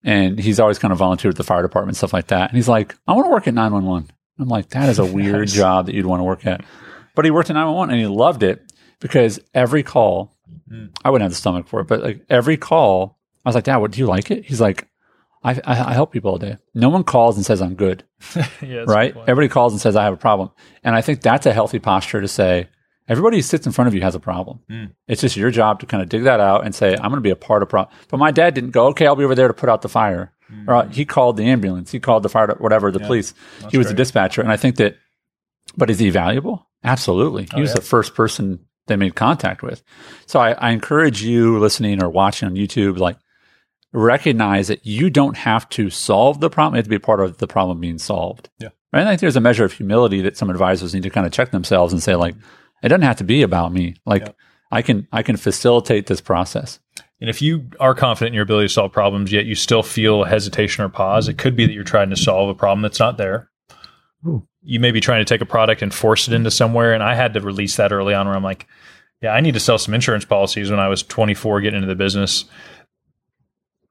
And 0.04 0.38
he's 0.38 0.60
always 0.60 0.78
kind 0.78 0.92
of 0.92 0.98
volunteered 0.98 1.34
at 1.34 1.38
the 1.38 1.44
fire 1.44 1.62
department, 1.62 1.96
stuff 1.96 2.12
like 2.12 2.28
that. 2.28 2.50
And 2.50 2.56
he's 2.56 2.68
like, 2.68 2.94
I 3.06 3.12
want 3.12 3.26
to 3.26 3.30
work 3.30 3.48
at 3.48 3.54
911. 3.54 4.10
I'm 4.38 4.48
like, 4.48 4.68
that 4.70 4.88
is 4.88 4.98
a 4.98 5.04
weird 5.18 5.48
job 5.48 5.86
that 5.86 5.94
you'd 5.94 6.06
want 6.06 6.20
to 6.20 6.24
work 6.24 6.46
at. 6.46 6.64
but 7.14 7.24
he 7.24 7.30
worked 7.30 7.50
in 7.50 7.54
911 7.54 7.94
and 7.94 8.00
he 8.00 8.06
loved 8.06 8.42
it 8.42 8.72
because 9.00 9.40
every 9.54 9.82
call, 9.82 10.34
I 11.04 11.10
wouldn't 11.10 11.22
have 11.22 11.32
the 11.32 11.36
stomach 11.36 11.68
for 11.68 11.80
it, 11.80 11.86
but 11.86 12.02
like 12.02 12.24
every 12.28 12.56
call, 12.56 13.18
I 13.44 13.48
was 13.48 13.54
like, 13.54 13.64
Dad, 13.64 13.76
what 13.76 13.92
do 13.92 14.00
you 14.00 14.06
like 14.06 14.30
it? 14.30 14.44
He's 14.44 14.60
like, 14.60 14.88
I, 15.42 15.52
I, 15.64 15.90
I 15.90 15.92
help 15.92 16.12
people 16.12 16.32
all 16.32 16.38
day. 16.38 16.56
No 16.74 16.88
one 16.88 17.04
calls 17.04 17.36
and 17.36 17.46
says 17.46 17.62
I'm 17.62 17.74
good, 17.74 18.02
yeah, 18.36 18.44
a 18.60 18.66
good 18.66 18.88
right? 18.88 19.16
Everybody 19.16 19.48
calls 19.48 19.72
and 19.72 19.80
says 19.80 19.94
I 19.94 20.04
have 20.04 20.14
a 20.14 20.18
problem, 20.18 20.50
and 20.82 20.94
I 20.94 21.02
think 21.02 21.20
that's 21.20 21.46
a 21.46 21.52
healthy 21.52 21.78
posture 21.78 22.20
to 22.20 22.28
say. 22.28 22.68
Everybody 23.08 23.36
who 23.36 23.42
sits 23.42 23.66
in 23.66 23.72
front 23.72 23.86
of 23.86 23.94
you 23.94 24.00
has 24.00 24.16
a 24.16 24.20
problem. 24.20 24.58
Mm. 24.68 24.90
It's 25.06 25.20
just 25.20 25.36
your 25.36 25.52
job 25.52 25.78
to 25.78 25.86
kind 25.86 26.02
of 26.02 26.08
dig 26.08 26.24
that 26.24 26.40
out 26.40 26.64
and 26.64 26.74
say, 26.74 26.94
I'm 26.94 27.10
going 27.10 27.12
to 27.14 27.20
be 27.20 27.30
a 27.30 27.36
part 27.36 27.62
of 27.62 27.68
problem. 27.68 27.96
But 28.08 28.16
my 28.16 28.32
dad 28.32 28.54
didn't 28.54 28.72
go, 28.72 28.88
okay, 28.88 29.06
I'll 29.06 29.14
be 29.14 29.22
over 29.22 29.36
there 29.36 29.46
to 29.46 29.54
put 29.54 29.68
out 29.68 29.82
the 29.82 29.88
fire. 29.88 30.32
Or 30.66 30.74
uh, 30.74 30.88
he 30.88 31.04
called 31.04 31.36
the 31.36 31.44
ambulance. 31.44 31.90
He 31.90 32.00
called 32.00 32.22
the 32.22 32.28
fire, 32.28 32.54
whatever, 32.58 32.90
the 32.92 33.00
police. 33.00 33.34
he 33.70 33.78
was 33.78 33.88
great. 33.88 33.96
dispatcher. 33.96 34.42
And 34.42 34.52
I 34.52 34.56
think 34.56 34.76
that, 34.76 34.96
but 35.76 35.90
is 35.90 35.98
he 35.98 36.10
valuable? 36.10 36.68
Absolutely. 36.84 37.48
He 37.54 37.60
was 37.60 37.70
yeah. 37.70 37.76
the 37.76 37.80
first 37.80 38.14
person 38.14 38.60
they 38.86 38.96
made 38.96 39.14
contact 39.14 39.62
with. 39.62 39.82
So 40.26 40.38
I, 40.38 40.52
I 40.52 40.70
encourage 40.70 41.22
you 41.22 41.58
listening 41.58 42.02
or 42.02 42.08
watching 42.08 42.46
on 42.46 42.54
YouTube, 42.54 42.98
like 42.98 43.16
recognize 43.92 44.68
that 44.68 44.86
you 44.86 45.10
don't 45.10 45.36
have 45.36 45.68
to 45.70 45.90
solve 45.90 46.40
the 46.40 46.50
problem. 46.50 46.74
You 46.74 46.78
have 46.78 46.84
to 46.84 46.90
be 46.90 46.98
part 46.98 47.20
of 47.20 47.38
the 47.38 47.48
problem 47.48 47.80
being 47.80 47.98
solved. 47.98 48.48
Yeah. 48.58 48.68
Right? 48.92 49.00
And 49.00 49.08
I 49.08 49.12
think 49.12 49.22
there's 49.22 49.36
a 49.36 49.40
measure 49.40 49.64
of 49.64 49.72
humility 49.72 50.20
that 50.22 50.36
some 50.36 50.50
advisors 50.50 50.94
need 50.94 51.02
to 51.02 51.10
kind 51.10 51.26
of 51.26 51.32
check 51.32 51.50
themselves 51.50 51.92
and 51.92 52.02
say, 52.02 52.14
like, 52.14 52.34
it 52.82 52.88
doesn't 52.88 53.02
have 53.02 53.16
to 53.16 53.24
be 53.24 53.42
about 53.42 53.72
me. 53.72 53.96
Like 54.04 54.22
Yeah. 54.22 54.32
I 54.70 54.82
can, 54.82 55.08
I 55.12 55.22
can 55.22 55.36
facilitate 55.36 56.06
this 56.06 56.20
process. 56.20 56.78
And 57.20 57.30
if 57.30 57.40
you 57.40 57.70
are 57.80 57.94
confident 57.94 58.28
in 58.28 58.34
your 58.34 58.42
ability 58.42 58.68
to 58.68 58.72
solve 58.72 58.92
problems, 58.92 59.32
yet 59.32 59.46
you 59.46 59.54
still 59.54 59.82
feel 59.82 60.24
hesitation 60.24 60.84
or 60.84 60.88
pause, 60.88 61.28
it 61.28 61.38
could 61.38 61.56
be 61.56 61.66
that 61.66 61.72
you're 61.72 61.82
trying 61.84 62.10
to 62.10 62.16
solve 62.16 62.48
a 62.50 62.54
problem 62.54 62.82
that's 62.82 63.00
not 63.00 63.16
there. 63.16 63.50
Ooh. 64.26 64.46
You 64.62 64.80
may 64.80 64.90
be 64.90 65.00
trying 65.00 65.20
to 65.20 65.24
take 65.24 65.40
a 65.40 65.46
product 65.46 65.80
and 65.80 65.94
force 65.94 66.28
it 66.28 66.34
into 66.34 66.50
somewhere. 66.50 66.92
And 66.92 67.02
I 67.02 67.14
had 67.14 67.32
to 67.34 67.40
release 67.40 67.76
that 67.76 67.92
early 67.92 68.12
on 68.12 68.26
where 68.26 68.36
I'm 68.36 68.42
like, 68.42 68.66
yeah, 69.22 69.30
I 69.30 69.40
need 69.40 69.54
to 69.54 69.60
sell 69.60 69.78
some 69.78 69.94
insurance 69.94 70.24
policies 70.26 70.70
when 70.70 70.80
I 70.80 70.88
was 70.88 71.02
24 71.02 71.62
getting 71.62 71.76
into 71.78 71.88
the 71.88 71.94
business. 71.94 72.44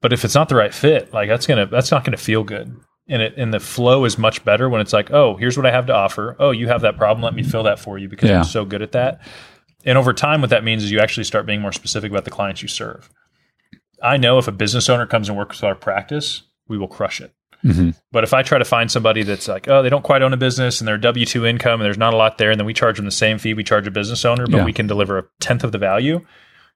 But 0.01 0.13
if 0.13 0.23
it's 0.23 0.35
not 0.35 0.49
the 0.49 0.55
right 0.55 0.73
fit, 0.73 1.11
like 1.13 1.29
that's 1.29 1.47
gonna 1.47 1.65
that's 1.65 1.89
not 1.89 2.03
gonna 2.03 2.17
feel 2.17 2.43
good. 2.43 2.75
And 3.07 3.21
it 3.23 3.33
and 3.37 3.51
the 3.53 3.59
flow 3.59 4.05
is 4.05 4.19
much 4.19 4.43
better 4.45 4.69
when 4.69 4.81
it's 4.81 4.93
like, 4.93 5.09
oh, 5.11 5.35
here's 5.35 5.57
what 5.57 5.65
I 5.65 5.71
have 5.71 5.87
to 5.87 5.95
offer. 5.95 6.35
Oh, 6.37 6.51
you 6.51 6.67
have 6.67 6.81
that 6.81 6.97
problem. 6.97 7.23
Let 7.23 7.33
me 7.33 7.41
fill 7.41 7.63
that 7.63 7.79
for 7.79 7.97
you 7.97 8.07
because 8.07 8.29
Yeah. 8.29 8.39
I'm 8.39 8.43
so 8.43 8.65
good 8.65 8.83
at 8.83 8.91
that. 8.91 9.21
And 9.83 9.97
over 9.97 10.13
time, 10.13 10.41
what 10.41 10.49
that 10.51 10.63
means 10.63 10.83
is 10.83 10.91
you 10.91 10.99
actually 10.99 11.23
start 11.23 11.45
being 11.45 11.61
more 11.61 11.71
specific 11.71 12.11
about 12.11 12.25
the 12.25 12.31
clients 12.31 12.61
you 12.61 12.67
serve. 12.67 13.09
I 14.05 14.17
know 14.17 14.37
if 14.37 14.47
a 14.47 14.51
business 14.51 14.89
owner 14.89 15.05
comes 15.05 15.29
and 15.29 15.37
works 15.37 15.57
with 15.57 15.63
our 15.67 15.75
practice, 15.75 16.43
we 16.67 16.77
will 16.77 16.87
crush 16.87 17.21
it. 17.21 17.33
hmm 17.61 17.91
But 18.11 18.23
if 18.23 18.33
I 18.33 18.43
try 18.43 18.57
to 18.57 18.65
find 18.65 18.91
somebody 18.91 19.23
that's 19.23 19.47
like, 19.47 19.67
oh, 19.67 19.81
they 19.83 19.89
don't 19.89 20.03
quite 20.03 20.21
own 20.21 20.33
a 20.33 20.37
business 20.37 20.79
and 20.81 20.87
they're 20.87 20.97
W 20.97 21.25
two 21.25 21.45
income 21.45 21.79
and 21.81 21.85
there's 21.85 21.97
not 21.97 22.13
a 22.13 22.17
lot 22.17 22.37
there, 22.37 22.51
and 22.51 22.59
then 22.59 22.65
we 22.65 22.73
charge 22.73 22.97
them 22.97 23.05
the 23.05 23.11
same 23.11 23.37
fee 23.37 23.53
we 23.53 23.63
charge 23.63 23.87
a 23.87 23.91
business 23.91 24.23
owner, 24.25 24.45
but 24.45 24.57
Yeah. 24.57 24.65
we 24.65 24.73
can 24.73 24.87
deliver 24.87 25.17
a 25.17 25.23
tenth 25.39 25.63
of 25.63 25.71
the 25.71 25.77
value, 25.77 26.21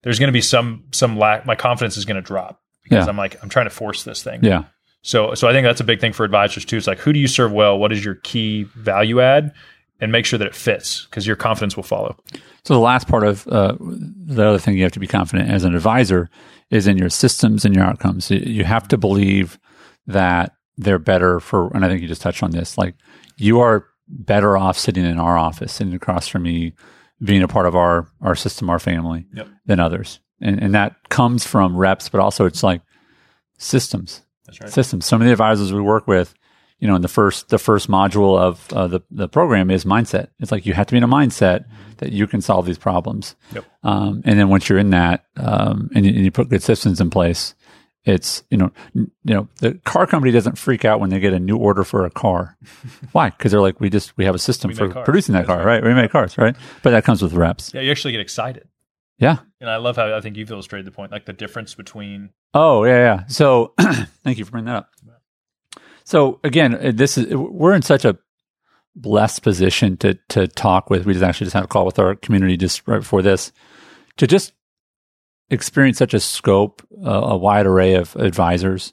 there's 0.03 0.19
going 0.19 0.29
to 0.29 0.33
be 0.33 0.41
some 0.41 0.83
some 0.91 1.17
lack. 1.17 1.45
My 1.45 1.55
confidence 1.55 1.97
is 1.97 2.05
going 2.05 2.15
to 2.15 2.21
drop 2.21 2.61
because 2.83 3.05
Yeah. 3.05 3.09
I'm 3.09 3.17
like, 3.17 3.41
I'm 3.43 3.49
trying 3.49 3.65
to 3.67 3.69
force 3.71 4.03
this 4.03 4.23
thing. 4.23 4.43
Yeah. 4.43 4.63
So 5.01 5.33
so 5.35 5.47
I 5.47 5.53
think 5.53 5.65
that's 5.65 5.81
a 5.81 5.85
big 5.85 5.99
thing 6.01 6.13
for 6.13 6.23
advisors 6.25 6.65
too. 6.65 6.77
It's 6.77 6.87
like, 6.87 6.99
who 6.99 7.13
do 7.13 7.19
you 7.19 7.27
serve 7.27 7.51
well? 7.51 7.77
What 7.77 7.91
is 7.91 8.03
your 8.03 8.15
key 8.15 8.63
value 8.75 9.21
add? 9.21 9.53
And 10.01 10.11
make 10.13 10.25
sure 10.25 10.39
that 10.39 10.47
it 10.47 10.55
fits 10.55 11.05
because 11.05 11.27
your 11.27 11.35
confidence 11.35 11.75
will 11.75 11.83
follow. 11.83 12.15
So 12.63 12.73
the 12.73 12.79
last 12.79 13.07
part 13.07 13.23
of 13.25 13.45
uh, 13.47 13.75
the 13.79 14.45
other 14.45 14.57
thing 14.59 14.77
you 14.77 14.83
have 14.83 14.93
to 14.93 14.99
be 14.99 15.07
confident 15.07 15.49
as 15.49 15.63
an 15.65 15.75
advisor 15.75 16.29
is 16.69 16.87
in 16.87 16.97
your 16.97 17.09
systems 17.09 17.65
and 17.65 17.75
your 17.75 17.83
outcomes. 17.83 18.31
You- 18.31 18.63
have 18.63 18.87
to 18.89 18.97
believe 18.97 19.59
that 20.07 20.53
they're 20.77 20.99
better 20.99 21.39
for, 21.41 21.75
and 21.75 21.83
I 21.83 21.89
think 21.89 22.01
you 22.01 22.07
just 22.07 22.21
touched 22.21 22.43
on 22.43 22.51
this. 22.51 22.77
Like 22.77 22.95
you 23.37 23.59
are 23.59 23.87
better 24.07 24.57
off 24.57 24.77
sitting 24.77 25.03
in 25.05 25.19
our 25.19 25.37
office, 25.37 25.73
sitting 25.73 25.93
across 25.93 26.27
from 26.29 26.43
me, 26.43 26.73
being 27.21 27.43
a 27.43 27.47
part 27.49 27.65
of 27.65 27.75
our 27.75 28.07
our 28.21 28.35
system, 28.35 28.69
our 28.69 28.79
family, 28.79 29.25
Yep. 29.33 29.47
than 29.65 29.79
others, 29.81 30.19
and 30.39 30.63
and 30.63 30.73
that 30.75 30.95
comes 31.09 31.45
from 31.45 31.75
reps, 31.75 32.07
but 32.07 32.21
also 32.21 32.45
it's 32.45 32.63
like 32.63 32.81
systems 33.57 34.21
That's 34.45 34.61
right. 34.61 34.69
systems. 34.71 35.05
Some 35.05 35.21
of 35.21 35.25
the 35.27 35.31
advisors 35.33 35.73
we 35.73 35.81
work 35.81 36.07
with, 36.07 36.33
you 36.79 36.87
know, 36.87 36.95
in 36.95 37.01
the 37.01 37.07
first 37.07 37.49
the 37.49 37.59
first 37.59 37.89
module 37.89 38.39
of 38.39 38.71
uh, 38.73 38.87
the 38.87 39.01
the 39.11 39.27
program 39.27 39.69
is 39.69 39.85
mindset. 39.85 40.29
It's 40.39 40.51
like 40.51 40.65
you 40.65 40.73
have 40.73 40.87
to 40.87 40.91
be 40.93 40.97
in 40.97 41.03
a 41.03 41.07
mindset 41.07 41.65
that 41.97 42.11
you 42.11 42.27
can 42.27 42.41
solve 42.41 42.65
these 42.65 42.77
problems. 42.77 43.35
Yep. 43.53 43.65
Um, 43.83 44.21
and 44.25 44.39
then 44.39 44.49
once 44.49 44.69
you're 44.69 44.79
in 44.79 44.91
that, 44.91 45.25
um, 45.37 45.89
and, 45.93 46.05
you, 46.05 46.13
and 46.13 46.23
you 46.23 46.31
put 46.31 46.47
good 46.49 46.63
systems 46.63 47.01
in 47.01 47.09
place, 47.09 47.53
it's 48.05 48.43
you 48.49 48.57
know, 48.57 48.71
n- 48.95 49.11
you 49.25 49.33
know, 49.33 49.49
the 49.59 49.73
car 49.83 50.07
company 50.07 50.31
doesn't 50.31 50.57
freak 50.57 50.85
out 50.85 50.99
when 51.01 51.09
they 51.09 51.19
get 51.19 51.33
a 51.33 51.39
new 51.39 51.57
order 51.57 51.83
for 51.83 52.05
a 52.05 52.09
car. 52.09 52.57
Why? 53.11 53.29
Because 53.29 53.51
they're 53.51 53.61
like, 53.61 53.81
we 53.81 53.89
just 53.89 54.15
we 54.17 54.23
have 54.25 54.35
a 54.35 54.39
system 54.39 54.69
We 54.69 54.75
for 54.75 54.89
producing 55.03 55.33
that 55.33 55.47
That's 55.47 55.47
car, 55.47 55.57
right. 55.57 55.81
right? 55.81 55.83
We 55.83 55.93
make 55.93 56.11
cars, 56.11 56.37
right? 56.37 56.55
But 56.81 56.91
that 56.91 57.03
comes 57.03 57.21
with 57.21 57.33
reps. 57.33 57.73
Yeah, 57.73 57.81
you 57.81 57.91
actually 57.91 58.13
get 58.13 58.21
excited. 58.21 58.67
Yeah. 59.17 59.39
And 59.59 59.69
I 59.69 59.75
love 59.75 59.97
how 59.97 60.15
I 60.15 60.21
think 60.21 60.37
you've 60.37 60.49
illustrated 60.49 60.85
the 60.85 60.91
point, 60.91 61.11
like 61.11 61.25
the 61.25 61.33
difference 61.33 61.75
between 61.75 62.29
Oh 62.53 62.83
yeah, 62.85 62.97
yeah. 62.97 63.27
So 63.27 63.73
thank 64.23 64.37
you 64.37 64.45
for 64.45 64.51
bringing 64.51 64.67
that 64.67 64.77
up. 64.77 64.89
So 66.09 66.39
again, 66.43 66.73
uh, 66.73 66.91
this 66.91 67.19
is 67.19 67.35
we're 67.35 67.75
in 67.75 67.83
such 67.83 68.03
a 68.03 68.17
blessed 68.95 69.43
position 69.43 69.95
to 69.97 70.15
to 70.29 70.47
talk 70.47 70.89
with. 70.89 71.05
We 71.05 71.13
just 71.13 71.23
actually 71.23 71.45
just 71.45 71.53
had 71.53 71.65
a 71.65 71.67
call 71.67 71.85
with 71.85 71.99
our 71.99 72.15
community 72.15 72.57
just 72.57 72.87
right 72.87 73.01
before 73.01 73.21
this 73.21 73.51
to 74.17 74.25
just 74.25 74.53
experience 75.51 75.99
such 75.99 76.15
a 76.15 76.19
scope, 76.19 76.81
uh, 77.05 77.11
a 77.11 77.37
wide 77.37 77.67
array 77.67 77.93
of 77.93 78.15
advisors, 78.15 78.91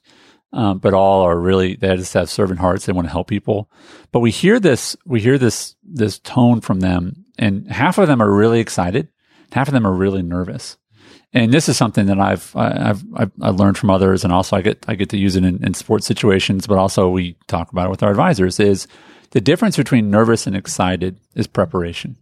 um, 0.52 0.79
but 0.79 0.92
all 0.92 1.22
are 1.22 1.40
really 1.40 1.74
they 1.76 1.96
just 1.96 2.12
have 2.12 2.29
servant 2.29 2.61
hearts. 2.61 2.85
They 2.85 2.92
want 2.92 3.07
to 3.07 3.12
help 3.12 3.29
people. 3.29 3.70
But 4.12 4.20
we 4.20 4.31
hear 4.31 4.61
this, 4.61 4.94
we 5.07 5.22
hear 5.22 5.38
this 5.38 5.74
this 5.83 6.18
tone 6.18 6.61
from 6.61 6.81
them, 6.81 7.24
and 7.38 7.66
half 7.72 7.96
of 7.96 8.09
them 8.09 8.20
are 8.20 8.31
really 8.31 8.61
excited, 8.61 9.09
half 9.52 9.68
of 9.68 9.72
them 9.72 9.87
are 9.87 9.94
really 9.94 10.22
nervous 10.22 10.76
and 11.37 11.53
this 11.53 11.68
is 11.68 11.77
something 11.77 12.07
that 12.07 12.18
I've 12.18 12.57
I've 12.57 13.05
I've, 13.14 13.57
learned 13.57 13.77
from 13.77 13.90
others, 13.90 14.25
and 14.25 14.33
also 14.33 14.57
I 14.57 14.62
get 14.62 14.85
I 14.88 14.94
get 14.94 15.11
to 15.11 15.18
use 15.18 15.37
it 15.37 15.44
in, 15.44 15.62
in 15.62 15.75
sports 15.75 16.07
situations, 16.07 16.66
but 16.66 16.79
also 16.79 17.11
we 17.11 17.37
talk 17.46 17.70
about 17.70 17.87
it 17.87 17.90
with 17.90 18.03
our 18.03 18.11
advisors. 18.11 18.59
Is 18.59 18.88
the 19.33 19.40
difference 19.40 19.77
between 19.77 20.11
nervous 20.11 20.46
and 20.46 20.57
excited 20.57 21.20
is 21.35 21.46
preparation, 21.46 22.16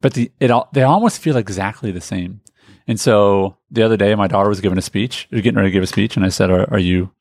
but 0.00 0.14
the 0.14 0.32
it 0.40 0.50
all 0.50 0.68
they 0.72 0.82
almost 0.82 1.20
feel 1.20 1.36
exactly 1.36 1.92
the 1.92 2.00
same. 2.00 2.40
And 2.88 2.98
so 2.98 3.56
the 3.70 3.84
other 3.84 3.96
day, 3.96 4.14
my 4.16 4.26
daughter 4.26 4.48
was 4.48 4.60
giving 4.60 4.78
a 4.78 4.82
speech, 4.82 5.28
was 5.30 5.40
getting 5.40 5.56
ready 5.56 5.68
to 5.68 5.72
give 5.72 5.84
a 5.84 5.86
speech, 5.86 6.16
and 6.16 6.26
I 6.26 6.30
said, 6.30 6.50
"Are, 6.50 6.68
are 6.72 6.78
you? 6.78 7.12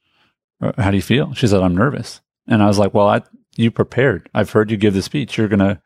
Uh, 0.62 0.74
how 0.82 0.90
do 0.90 0.98
you 0.98 1.04
feel?" 1.04 1.34
She 1.36 1.48
said, 1.48 1.62
"I'm 1.62 1.76
nervous," 1.76 2.22
and 2.48 2.64
I 2.64 2.66
was 2.66 2.80
like, 2.80 2.94
"Well, 2.94 3.08
I, 3.08 3.22
you 3.56 3.70
prepared. 3.70 4.30
I've 4.34 4.50
heard 4.50 4.72
you 4.72 4.78
give 4.78 4.96
the 4.96 5.04
speech. 5.04 5.38
You're 5.38 5.48
gonna." 5.48 5.82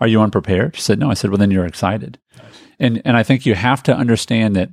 Are 0.00 0.08
you 0.08 0.20
unprepared? 0.20 0.74
She 0.74 0.82
said, 0.82 0.98
No. 0.98 1.08
I 1.08 1.14
said, 1.14 1.30
Well, 1.30 1.38
then 1.38 1.52
you're 1.52 1.64
excited. 1.64 2.18
And 2.78 3.02
and 3.04 3.16
I 3.16 3.22
think 3.22 3.46
you 3.46 3.54
have 3.54 3.82
to 3.84 3.94
understand 3.94 4.56
that 4.56 4.70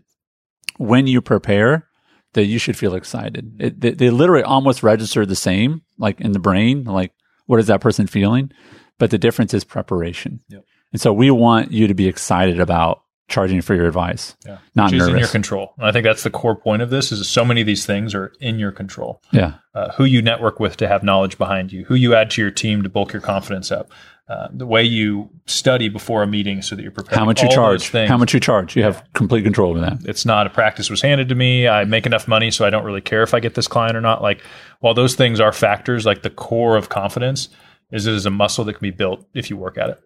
when 0.78 1.08
you 1.08 1.22
prepare, 1.22 1.88
that 2.34 2.46
you 2.46 2.58
should 2.58 2.78
feel 2.78 2.96
excited. 2.96 3.56
It, 3.60 3.82
they, 3.82 3.92
they 3.92 4.10
literally 4.10 4.44
almost 4.44 4.84
register 4.84 5.26
the 5.26 5.36
same, 5.36 5.82
like 5.98 6.20
in 6.22 6.32
the 6.32 6.40
brain. 6.40 6.86
Like, 6.86 7.14
what 7.46 7.60
is 7.60 7.68
that 7.68 7.82
person 7.82 8.08
feeling? 8.08 8.52
But 8.98 9.12
the 9.12 9.18
difference 9.18 9.54
is 9.54 9.64
preparation. 9.64 10.40
Yep. 10.50 10.64
And 10.92 11.02
so 11.02 11.14
we 11.14 11.32
want 11.32 11.72
you 11.72 11.88
to 11.88 11.94
be 11.94 12.08
excited 12.08 12.60
about 12.60 13.04
charging 13.32 13.62
for 13.62 13.74
your 13.74 13.88
advice, 13.88 14.36
yeah, 14.46 14.60
not 14.76 14.92
which 14.92 15.02
in 15.02 15.18
your 15.18 15.28
control. 15.28 15.74
And 15.78 15.88
I 15.88 15.92
think 15.92 16.04
that's 16.04 16.24
the 16.24 16.30
core 16.30 16.56
point 16.56 16.82
of 16.82 16.90
this 16.92 17.12
is 17.12 17.28
so 17.28 17.44
many 17.44 17.62
of 17.62 17.68
these 17.68 17.86
things 17.86 18.14
are 18.14 18.32
in 18.40 18.60
your 18.60 18.72
control. 18.72 19.22
yeah. 19.32 19.54
Uh, 19.74 19.90
who 19.94 20.04
you 20.04 20.22
network 20.22 20.60
with 20.60 20.76
to 20.76 20.86
have 20.86 21.02
knowledge 21.02 21.38
behind 21.38 21.72
you, 21.72 21.86
who 21.86 21.96
you 21.96 22.14
add 22.14 22.30
to 22.30 22.42
your 22.42 22.52
team 22.52 22.84
to 22.84 22.90
bulk 22.90 23.14
your 23.14 23.22
confidence 23.22 23.72
up, 23.72 23.90
uh, 24.28 24.50
the 24.52 24.66
way 24.66 24.84
you 24.84 25.30
study 25.46 25.88
before 25.88 26.24
a 26.24 26.28
meeting 26.28 26.62
so 26.62 26.76
that 26.76 26.82
you're 26.82 26.92
prepared. 26.92 27.18
How 27.18 27.24
much 27.26 27.42
you 27.42 27.50
charge? 27.50 27.90
How 27.92 28.18
much 28.18 28.34
you 28.34 28.40
charge? 28.42 28.76
You 28.76 28.84
have 28.84 29.02
complete 29.14 29.44
control 29.44 29.72
over 29.72 29.80
that. 29.80 30.00
it's 30.06 30.26
not 30.26 30.46
a 30.46 30.50
practice 30.50 30.90
was 30.90 31.02
handed 31.02 31.30
to 31.30 31.36
me. 31.36 31.70
I 31.70 31.86
make 31.86 32.06
enough 32.06 32.28
money, 32.28 32.52
so 32.52 32.66
I 32.66 32.70
don't 32.70 32.84
really 32.84 33.02
care 33.02 33.24
if 33.24 33.34
I 33.34 33.40
get 33.40 33.56
this 33.56 33.68
client 33.68 33.96
or 33.96 34.02
not. 34.02 34.22
Like, 34.22 34.42
while 34.82 34.94
those 34.94 35.16
things 35.16 35.40
are 35.40 35.52
factors, 35.54 36.06
like 36.06 36.22
the 36.22 36.30
core 36.30 36.76
of 36.76 36.90
confidence 36.90 37.48
is 37.92 38.08
it 38.08 38.14
is 38.14 38.26
a 38.26 38.30
muscle 38.30 38.64
that 38.66 38.74
can 38.74 38.82
be 38.82 38.92
built 38.92 39.26
if 39.34 39.50
you 39.50 39.58
work 39.58 39.78
at 39.78 39.90
it. 39.90 40.00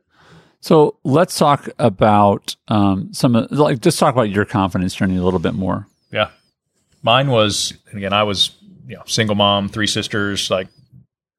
So 0.62 0.98
let's 1.04 1.38
talk 1.38 1.70
about 1.78 2.56
um, 2.68 3.14
some 3.14 3.36
of 3.36 3.52
like 3.52 3.82
just 3.82 4.00
talk 4.00 4.14
about 4.14 4.30
your 4.30 4.46
confidence 4.46 4.96
journey 4.96 5.18
a 5.18 5.24
little 5.24 5.40
bit 5.40 5.54
more. 5.54 5.88
Yeah, 6.12 6.30
mine 7.04 7.30
was 7.30 7.74
again. 7.94 8.14
I 8.14 8.24
was 8.24 8.52
you 8.88 8.96
know 8.96 9.04
single 9.06 9.36
mom, 9.36 9.70
three 9.70 9.88
sisters. 9.88 10.50
Like, 10.50 10.68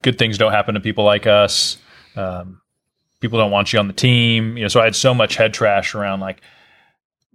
good 0.02 0.18
things 0.18 0.38
don't 0.38 0.52
happen 0.52 0.74
to 0.74 0.80
people 0.80 1.04
like 1.04 1.26
us. 1.26 1.78
Um, 2.14 2.60
people 3.20 3.38
don't 3.38 3.50
want 3.50 3.72
you 3.72 3.78
on 3.78 3.88
the 3.88 3.92
team. 3.92 4.56
You 4.56 4.64
know, 4.64 4.68
so 4.68 4.80
I 4.80 4.84
had 4.84 4.96
so 4.96 5.14
much 5.14 5.36
head 5.36 5.52
trash 5.52 5.94
around 5.94 6.20
like 6.20 6.40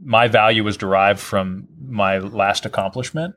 my 0.04 0.28
value 0.28 0.64
was 0.64 0.78
derived 0.78 1.20
from 1.20 1.68
my 1.80 2.18
last 2.18 2.66
accomplishment. 2.66 3.36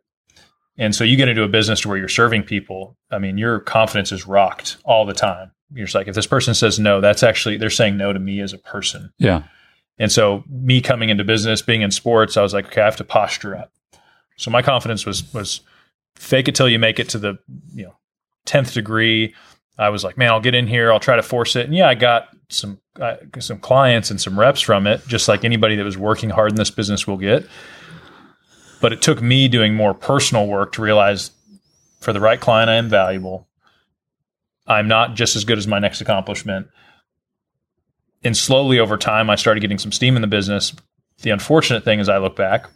And 0.76 0.94
so 0.94 1.04
you 1.04 1.16
get 1.16 1.28
into 1.28 1.42
a 1.42 1.48
business 1.48 1.87
where 1.87 1.96
you're 1.96 2.09
serving 2.09 2.44
people. 2.44 2.96
I 3.11 3.18
mean, 3.18 3.38
your 3.38 3.61
confidence 3.61 4.11
is 4.12 4.26
rocked 4.26 4.78
all 4.85 5.04
the 5.04 5.14
time. 5.14 5.52
You're 5.72 5.87
just 5.87 5.94
like, 5.94 6.09
if 6.09 6.14
this 6.14 6.27
person 6.27 6.55
says 6.55 6.79
no, 6.79 7.00
that's 7.00 7.22
actually, 7.22 7.57
they're 7.57 7.70
saying 7.70 7.96
no 7.96 8.12
to 8.12 8.18
me 8.18 8.40
as 8.40 8.53
a 8.53 8.59
person. 8.59 9.12
Yeah. 9.18 9.44
And 9.98 10.11
so 10.11 10.44
me 10.48 10.81
coming 10.81 11.09
into 11.09 11.24
business, 11.24 11.62
being 11.62 11.83
in 11.83 11.90
sports, 11.90 12.37
I 12.37 12.42
was 12.42 12.53
like, 12.53 12.66
okay, 12.66 12.83
I 12.83 12.85
have 12.85 12.96
to 12.96 13.05
posture 13.05 13.57
up. 13.57 13.72
So 14.37 14.50
my 14.50 14.62
confidence 14.62 15.07
was, 15.07 15.33
was 15.33 15.61
fake 16.16 16.48
it 16.48 16.55
till 16.55 16.68
you 16.68 16.79
make 16.79 16.98
it 16.98 17.09
to 17.11 17.18
the, 17.18 17.38
you 17.74 17.85
know, 17.85 17.94
10th 18.46 18.74
degree. 18.74 19.35
I 19.79 19.88
was 19.88 20.05
like, 20.05 20.16
man, 20.16 20.31
I'll 20.31 20.40
get 20.40 20.55
in 20.55 20.66
here, 20.66 20.92
I'll 20.92 21.00
try 21.00 21.16
to 21.16 21.22
force 21.22 21.57
it. 21.57 21.66
And 21.66 21.74
yeah, 21.74 21.88
I 21.88 21.94
got 21.94 22.29
some 22.48 22.81
uh, 23.00 23.16
some 23.40 23.59
clients 23.59 24.11
and 24.11 24.20
some 24.20 24.38
reps 24.38 24.61
from 24.61 24.87
it, 24.87 25.05
just 25.07 25.27
like 25.27 25.44
anybody 25.44 25.77
that 25.77 25.85
was 25.85 25.98
working 25.98 26.31
hard 26.31 26.53
in 26.53 26.57
this 26.57 26.70
business 26.70 27.07
will 27.07 27.16
get. 27.16 27.46
But 28.81 28.92
it 28.92 29.03
took 29.03 29.20
me 29.20 29.48
doing 29.48 29.74
more 29.74 29.94
personal 29.94 30.46
work 30.46 30.72
to 30.72 30.83
realize 30.83 31.31
for 32.00 32.12
the 32.12 32.20
right 32.20 32.40
client, 32.40 32.70
I 32.70 32.74
am 32.74 32.88
valuable. 32.88 33.48
I'm 34.66 34.88
not 34.88 35.14
just 35.14 35.37
as 35.37 35.44
good 35.44 35.59
as 35.59 35.66
my 35.66 35.79
next 35.79 36.00
accomplishment. 36.00 36.68
And 38.22 38.37
slowly 38.37 38.79
over 38.79 38.96
time, 38.96 39.29
I 39.29 39.37
started 39.37 39.61
getting 39.61 39.79
some 39.79 39.92
steam 39.92 40.16
in 40.16 40.22
the 40.22 40.29
business. 40.29 40.74
The 41.22 41.31
unfortunate 41.31 41.85
thing 41.85 42.00
is, 42.00 42.09
I 42.09 42.18
look 42.18 42.37
back 42.37 42.66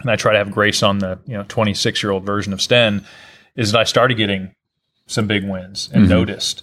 and 0.00 0.10
I 0.10 0.16
try 0.16 0.32
to 0.32 0.38
have 0.38 0.50
grace 0.50 0.82
on 0.82 0.98
the 0.98 1.18
you 1.26 1.34
know 1.34 1.44
26 1.48 2.02
year 2.02 2.12
old 2.12 2.24
version 2.24 2.52
of 2.52 2.62
Sten, 2.62 3.04
is 3.56 3.72
that 3.72 3.80
I 3.80 3.84
started 3.84 4.16
getting 4.16 4.54
some 5.06 5.26
big 5.26 5.44
wins 5.44 5.90
and 5.92 6.02
mm-hmm. 6.02 6.10
noticed, 6.10 6.62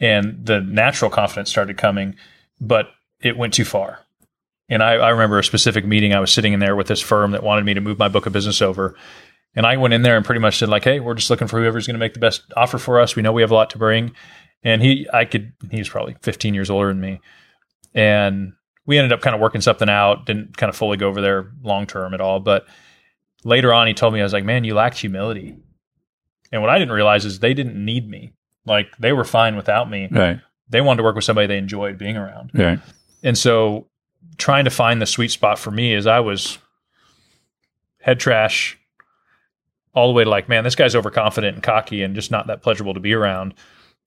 and 0.00 0.44
the 0.44 0.60
natural 0.60 1.10
confidence 1.10 1.50
started 1.50 1.76
coming, 1.76 2.16
but 2.60 2.88
it 3.20 3.36
went 3.36 3.54
too 3.54 3.64
far. 3.64 4.00
And 4.68 4.82
I, 4.82 4.94
I 4.94 5.10
remember 5.10 5.38
a 5.38 5.44
specific 5.44 5.84
meeting. 5.84 6.14
I 6.14 6.20
was 6.20 6.32
sitting 6.32 6.54
in 6.54 6.60
there 6.60 6.74
with 6.74 6.86
this 6.86 7.00
firm 7.00 7.32
that 7.32 7.42
wanted 7.42 7.66
me 7.66 7.74
to 7.74 7.80
move 7.82 7.98
my 7.98 8.08
book 8.08 8.24
of 8.26 8.32
business 8.32 8.62
over, 8.62 8.96
and 9.54 9.66
I 9.66 9.76
went 9.76 9.94
in 9.94 10.02
there 10.02 10.16
and 10.16 10.24
pretty 10.24 10.40
much 10.40 10.58
said 10.58 10.68
like, 10.68 10.84
"Hey, 10.84 11.00
we're 11.00 11.14
just 11.14 11.30
looking 11.30 11.48
for 11.48 11.60
whoever's 11.60 11.86
going 11.86 11.94
to 11.94 12.00
make 12.00 12.14
the 12.14 12.20
best 12.20 12.42
offer 12.56 12.78
for 12.78 13.00
us. 13.00 13.16
We 13.16 13.22
know 13.22 13.32
we 13.32 13.42
have 13.42 13.50
a 13.50 13.54
lot 13.54 13.70
to 13.70 13.78
bring." 13.78 14.12
And 14.62 14.82
he, 14.82 15.06
I 15.12 15.26
could, 15.26 15.52
he 15.70 15.78
was 15.78 15.90
probably 15.90 16.16
15 16.22 16.54
years 16.54 16.70
older 16.70 16.88
than 16.88 17.00
me, 17.00 17.20
and 17.94 18.54
we 18.86 18.98
ended 18.98 19.12
up 19.12 19.20
kind 19.20 19.34
of 19.34 19.40
working 19.40 19.60
something 19.60 19.88
out. 19.88 20.26
Didn't 20.26 20.56
kind 20.56 20.70
of 20.70 20.76
fully 20.76 20.96
go 20.96 21.08
over 21.08 21.20
there 21.20 21.50
long 21.62 21.86
term 21.86 22.14
at 22.14 22.20
all, 22.20 22.40
but 22.40 22.66
later 23.44 23.72
on, 23.72 23.86
he 23.86 23.94
told 23.94 24.14
me 24.14 24.20
I 24.20 24.24
was 24.24 24.32
like, 24.32 24.44
"Man, 24.44 24.64
you 24.64 24.74
lacked 24.74 24.98
humility." 24.98 25.56
And 26.52 26.62
what 26.62 26.70
I 26.70 26.78
didn't 26.78 26.94
realize 26.94 27.24
is 27.24 27.40
they 27.40 27.54
didn't 27.54 27.82
need 27.82 28.08
me. 28.08 28.32
Like 28.66 28.96
they 28.98 29.12
were 29.12 29.24
fine 29.24 29.56
without 29.56 29.90
me. 29.90 30.08
Right. 30.10 30.40
They 30.68 30.80
wanted 30.80 30.98
to 30.98 31.02
work 31.02 31.16
with 31.16 31.24
somebody 31.24 31.46
they 31.46 31.58
enjoyed 31.58 31.98
being 31.98 32.16
around. 32.16 32.50
Right. 32.54 32.80
And 33.22 33.36
so, 33.36 33.88
trying 34.38 34.64
to 34.64 34.70
find 34.70 35.00
the 35.00 35.06
sweet 35.06 35.30
spot 35.30 35.58
for 35.58 35.70
me 35.70 35.92
is 35.92 36.06
I 36.06 36.20
was 36.20 36.58
head 38.00 38.20
trash 38.20 38.78
all 39.94 40.08
the 40.08 40.12
way 40.12 40.24
to 40.24 40.30
like, 40.30 40.48
man, 40.48 40.64
this 40.64 40.74
guy's 40.74 40.94
overconfident 40.94 41.54
and 41.54 41.62
cocky 41.62 42.02
and 42.02 42.14
just 42.14 42.30
not 42.30 42.48
that 42.48 42.62
pleasurable 42.62 42.94
to 42.94 43.00
be 43.00 43.14
around, 43.14 43.54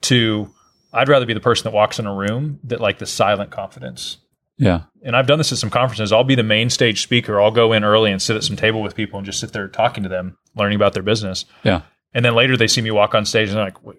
to 0.02 0.54
I'd 0.94 1.10
rather 1.10 1.26
be 1.26 1.34
the 1.34 1.40
person 1.40 1.64
that 1.64 1.74
walks 1.76 2.00
in 2.00 2.06
a 2.06 2.14
room 2.14 2.60
that 2.66 2.80
like 2.80 3.00
the 3.00 3.06
silent 3.06 3.52
confidence. 3.52 4.18
Yeah. 4.58 4.84
And 5.04 5.16
I've 5.16 5.28
done 5.28 5.38
this 5.38 5.52
at 5.52 5.58
some 5.60 5.70
conferences. 5.70 6.12
I'll 6.12 6.24
be 6.24 6.36
the 6.36 6.44
main 6.44 6.70
stage 6.70 7.04
speaker. 7.04 7.40
I'll 7.40 7.52
go 7.52 7.74
in 7.74 7.84
early 7.84 8.12
and 8.12 8.22
sit 8.22 8.36
at 8.36 8.44
some 8.44 8.56
table 8.56 8.82
with 8.82 8.96
people 8.96 9.18
and 9.20 9.26
just 9.26 9.40
sit 9.40 9.54
there 9.54 9.68
talking 9.68 10.04
to 10.04 10.10
them, 10.10 10.38
learning 10.56 10.76
about 10.76 10.94
their 10.94 11.04
business. 11.04 11.46
Yeah. 11.64 11.82
And 12.14 12.26
then 12.26 12.34
later 12.34 12.58
they 12.58 12.68
see 12.68 12.82
me 12.82 12.92
walk 12.92 13.14
on 13.14 13.26
stage 13.26 13.50
and 13.50 13.58
they're 13.58 13.66
like, 13.66 13.84
wait, 13.84 13.98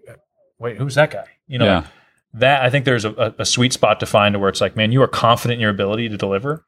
wait 0.59 0.77
who's 0.77 0.96
that 0.96 1.11
guy? 1.11 1.27
You 1.46 1.59
know, 1.59 1.64
yeah. 1.64 1.87
that 2.35 2.62
I 2.62 2.70
think 2.70 2.85
there's 2.85 3.05
a, 3.05 3.35
a, 3.38 3.44
sweet 3.44 3.72
spot 3.72 4.01
to 4.01 4.07
find 4.07 4.38
where 4.40 4.48
it's 4.48 4.61
like, 4.61 4.77
man, 4.77 4.90
you 4.90 5.01
are 5.03 5.09
confident 5.09 5.57
in 5.57 5.61
your 5.61 5.70
ability 5.70 6.09
to 6.09 6.16
deliver, 6.16 6.64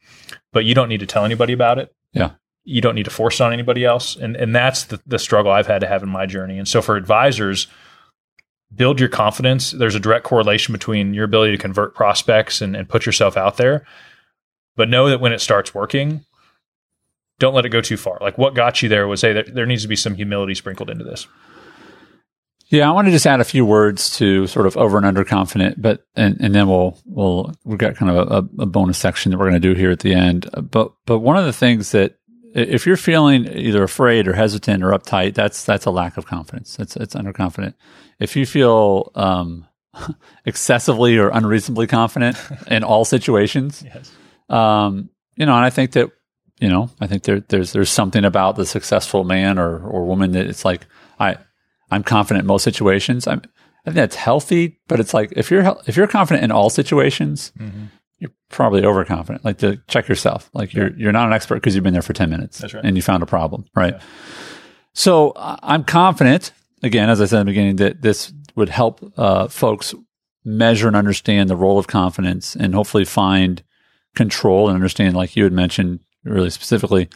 but 0.53 0.65
you 0.65 0.75
don't 0.75 0.89
need 0.89 1.01
to 1.01 1.07
tell 1.07 1.25
anybody 1.25 1.53
about 1.53 1.79
it. 1.79 1.93
Yeah 2.13 2.33
you 2.65 2.81
don't 2.81 2.95
need 2.95 3.05
to 3.05 3.11
force 3.11 3.41
it 3.41 3.45
on 3.45 3.53
anybody 3.53 3.85
else. 3.85 4.17
And 4.17 4.37
and 4.37 4.55
that's 4.55 4.85
the, 4.85 5.01
the 5.07 5.19
struggle 5.19 5.51
I've 5.51 5.67
had 5.67 5.81
to 5.81 5.89
have 5.89 6.03
in 6.03 6.09
my 6.09 6.27
journey. 6.27 6.59
And 6.59 6.69
so 6.69 6.83
for 6.83 6.97
advisors, 6.97 7.67
build 8.75 9.01
your 9.01 9.09
confidence. 9.09 9.71
There's 9.71 9.95
a 9.95 10.01
direct 10.01 10.25
correlation 10.25 10.73
between 10.73 11.15
your 11.15 11.25
ability 11.25 11.53
to 11.53 11.63
convert 11.63 11.95
prospects 11.95 12.61
and, 12.61 12.77
and 12.77 12.89
put 12.89 13.07
yourself 13.07 13.37
out 13.37 13.57
there. 13.57 13.87
But 14.77 14.89
know 14.89 15.09
that 15.09 15.21
when 15.21 15.33
it 15.33 15.41
starts 15.41 15.75
working, 15.75 16.25
don't 17.39 17.55
let 17.55 17.67
it 17.67 17.71
go 17.71 17.81
too 17.81 17.97
far. 17.97 18.19
Like 18.21 18.39
what 18.39 18.55
got 18.55 18.83
you 18.83 18.89
there 18.89 19.09
was, 19.09 19.23
hey, 19.23 19.33
there, 19.33 19.45
there 19.45 19.67
needs 19.67 19.83
to 19.83 19.89
be 19.89 19.97
some 19.97 20.15
humility 20.15 20.55
sprinkled 20.55 20.91
into 20.91 21.05
this. 21.05 21.27
Yeah, 22.69 22.89
I 22.89 22.93
want 22.93 23.07
to 23.09 23.11
just 23.11 23.27
add 23.27 23.41
a 23.41 23.45
few 23.45 23.67
words 23.67 24.17
to 24.19 24.47
sort 24.47 24.67
of 24.67 24.77
over 24.77 24.97
and 24.97 25.05
under 25.05 25.25
confident, 25.25 25.83
but 25.83 26.07
and, 26.15 26.41
and 26.41 26.55
then 26.55 26.69
we'll 26.69 26.97
we'll 27.05 27.53
we've 27.65 27.79
got 27.79 27.97
kind 27.97 28.17
of 28.17 28.31
a, 28.31 28.63
a 28.63 28.67
bonus 28.67 28.97
section 28.97 29.33
that 29.33 29.39
we're 29.39 29.51
going 29.51 29.61
to 29.61 29.75
do 29.75 29.75
here 29.75 29.91
at 29.91 29.99
the 29.99 30.15
end. 30.15 30.49
But 30.71 30.93
but 31.05 31.19
one 31.19 31.37
of 31.37 31.45
the 31.45 31.53
things 31.53 31.91
that 31.91 32.20
if 32.55 32.87
you're 32.87 32.97
feeling 32.97 33.47
either 33.47 33.83
afraid 33.83 34.27
or 34.27 34.33
hesitant 34.33 34.83
or 34.83 34.91
uptight, 34.91 35.35
that's 35.35 35.65
that's 35.65 35.87
a 35.87 35.91
lack 35.91 36.17
of 36.17 36.27
confidence. 36.27 36.77
That's 36.77 36.97
it's 36.97 37.15
underconfident. 37.15 37.75
If 38.19 38.37
you 38.37 38.47
feel 38.47 39.13
um, 39.15 39.67
excessively 40.45 41.19
or 41.19 41.29
unreasonably 41.29 41.87
confident 41.87 42.37
in 42.67 42.85
all 42.85 43.05
situations, 43.05 43.85
yes. 43.85 44.11
um, 44.49 45.11
you 45.37 45.47
know, 45.47 45.55
and 45.55 45.65
I 45.65 45.71
think 45.71 45.93
that 45.93 46.11
you 46.61 46.69
know, 46.69 46.91
I 47.01 47.07
think 47.07 47.23
there, 47.23 47.41
there's 47.41 47.73
there's 47.73 47.91
something 47.91 48.25
about 48.25 48.57
the 48.57 48.67
successful 48.67 49.25
man 49.25 49.59
or 49.59 49.79
or 49.79 50.05
woman 50.05 50.33
that 50.33 50.47
it's 50.47 50.65
like 50.65 50.87
I 51.19 51.37
I'm 51.91 52.03
confident 52.03 52.43
in 52.43 52.47
most 52.47 52.65
situations. 52.65 53.27
I'm 53.27 53.43
I 53.87 53.91
think 53.91 53.97
that's 53.97 54.17
healthy, 54.17 54.79
but 54.89 55.01
it's 55.01 55.15
like 55.15 55.33
if 55.37 55.51
you're 55.51 55.77
if 55.87 55.97
you're 55.97 56.07
confident 56.07 56.45
in 56.45 56.51
all 56.51 56.69
situations, 56.69 57.53
mm-hmm 57.59 57.87
you're 58.21 58.31
probably 58.51 58.85
overconfident. 58.85 59.45
Like 59.45 59.59
to 59.59 59.81
check 59.89 60.09
yourself. 60.09 60.51
Like 60.55 60.73
you're 60.73 60.97
you're 60.97 61.13
not 61.13 61.27
an 61.27 61.33
expert 61.33 61.57
because 61.57 61.75
you've 61.75 61.85
been 61.85 61.95
there 61.95 62.03
for 62.03 62.13
ten 62.13 62.31
minutes. 62.31 62.63
Right. 62.63 62.85
And 62.85 62.97
you 62.97 63.03
found 63.03 63.23
a 63.23 63.27
problem, 63.27 63.65
right? 63.75 63.95
Yeah. 63.95 64.03
So 64.93 65.33
I'm 65.37 65.85
confident. 65.85 66.53
Again, 66.83 67.11
as 67.11 67.21
I 67.21 67.27
said 67.27 67.41
in 67.41 67.47
the 67.47 67.51
beginning, 67.51 67.77
that 67.77 68.03
this 68.03 68.33
would 68.55 68.69
help 68.69 69.01
uh, 69.17 69.49
folks 69.49 69.95
measure 70.45 70.87
and 70.87 70.97
understand 70.97 71.51
the 71.51 71.57
role 71.57 71.79
of 71.79 71.87
confidence, 71.87 72.57
and 72.57 72.75
hopefully 72.75 73.05
find 73.05 73.63
control 74.15 74.69
and 74.69 74.75
understand, 74.75 75.15
like 75.15 75.37
you 75.37 75.45
had 75.45 75.53
mentioned 75.53 76.01
really 76.25 76.51
specifically, 76.51 77.09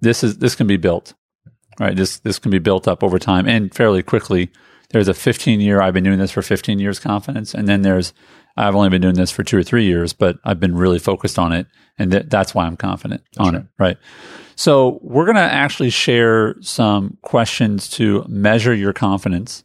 this 0.00 0.22
is 0.24 0.38
this 0.38 0.54
can 0.54 0.66
be 0.66 0.76
built, 0.76 1.14
right? 1.78 1.96
This 1.96 2.18
this 2.20 2.38
can 2.38 2.50
be 2.50 2.58
built 2.58 2.86
up 2.88 3.02
over 3.02 3.18
time 3.18 3.48
and 3.48 3.74
fairly 3.74 4.02
quickly. 4.02 4.50
There's 4.92 5.08
a 5.08 5.14
15 5.14 5.60
year. 5.60 5.80
I've 5.80 5.94
been 5.94 6.04
doing 6.04 6.18
this 6.18 6.30
for 6.30 6.42
15 6.42 6.78
years 6.78 6.98
confidence, 6.98 7.54
and 7.54 7.66
then 7.66 7.82
there's 7.82 8.12
I've 8.56 8.74
only 8.74 8.90
been 8.90 9.00
doing 9.00 9.14
this 9.14 9.30
for 9.30 9.42
two 9.42 9.56
or 9.56 9.62
three 9.62 9.84
years, 9.84 10.12
but 10.12 10.38
I've 10.44 10.60
been 10.60 10.74
really 10.74 10.98
focused 10.98 11.38
on 11.38 11.52
it. 11.52 11.66
And 11.98 12.10
th- 12.10 12.26
that's 12.28 12.54
why 12.54 12.66
I'm 12.66 12.76
confident 12.76 13.22
that's 13.32 13.48
on 13.48 13.54
right. 13.54 13.62
it. 13.62 13.68
Right. 13.78 13.96
So 14.56 14.98
we're 15.02 15.24
going 15.24 15.36
to 15.36 15.42
actually 15.42 15.90
share 15.90 16.56
some 16.60 17.16
questions 17.22 17.88
to 17.90 18.24
measure 18.28 18.74
your 18.74 18.92
confidence. 18.92 19.64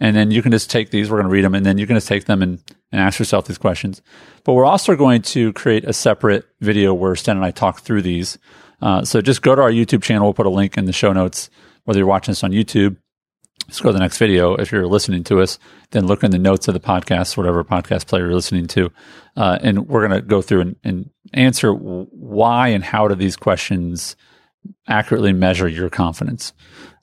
And 0.00 0.16
then 0.16 0.30
you 0.30 0.42
can 0.42 0.50
just 0.50 0.70
take 0.70 0.90
these. 0.90 1.10
We're 1.10 1.18
going 1.18 1.28
to 1.28 1.32
read 1.32 1.44
them 1.44 1.54
and 1.54 1.64
then 1.64 1.78
you 1.78 1.86
can 1.86 1.96
just 1.96 2.08
take 2.08 2.24
them 2.24 2.42
and, 2.42 2.60
and 2.90 3.00
ask 3.00 3.18
yourself 3.18 3.46
these 3.46 3.58
questions. 3.58 4.02
But 4.44 4.54
we're 4.54 4.64
also 4.64 4.96
going 4.96 5.22
to 5.22 5.52
create 5.52 5.84
a 5.84 5.92
separate 5.92 6.44
video 6.60 6.92
where 6.92 7.14
Sten 7.14 7.36
and 7.36 7.44
I 7.44 7.52
talk 7.52 7.80
through 7.80 8.02
these. 8.02 8.38
Uh, 8.82 9.04
so 9.04 9.20
just 9.20 9.42
go 9.42 9.54
to 9.54 9.62
our 9.62 9.70
YouTube 9.70 10.02
channel. 10.02 10.26
We'll 10.26 10.34
put 10.34 10.46
a 10.46 10.50
link 10.50 10.76
in 10.76 10.84
the 10.86 10.92
show 10.92 11.12
notes, 11.12 11.48
whether 11.84 11.98
you're 11.98 12.08
watching 12.08 12.32
this 12.32 12.42
on 12.42 12.50
YouTube 12.50 12.96
go 13.82 13.88
to 13.88 13.92
the 13.92 13.98
next 13.98 14.18
video. 14.18 14.54
If 14.54 14.72
you're 14.72 14.86
listening 14.86 15.24
to 15.24 15.40
us, 15.40 15.58
then 15.90 16.06
look 16.06 16.22
in 16.22 16.30
the 16.30 16.38
notes 16.38 16.68
of 16.68 16.74
the 16.74 16.80
podcast, 16.80 17.36
whatever 17.36 17.64
podcast 17.64 18.06
player 18.06 18.26
you're 18.26 18.34
listening 18.34 18.66
to. 18.68 18.90
Uh, 19.36 19.58
and 19.62 19.88
we're 19.88 20.06
going 20.06 20.20
to 20.20 20.26
go 20.26 20.42
through 20.42 20.60
and, 20.60 20.76
and, 20.84 21.10
answer 21.32 21.72
why 21.72 22.68
and 22.68 22.84
how 22.84 23.08
do 23.08 23.16
these 23.16 23.34
questions 23.34 24.14
accurately 24.86 25.32
measure 25.32 25.66
your 25.66 25.90
confidence. 25.90 26.52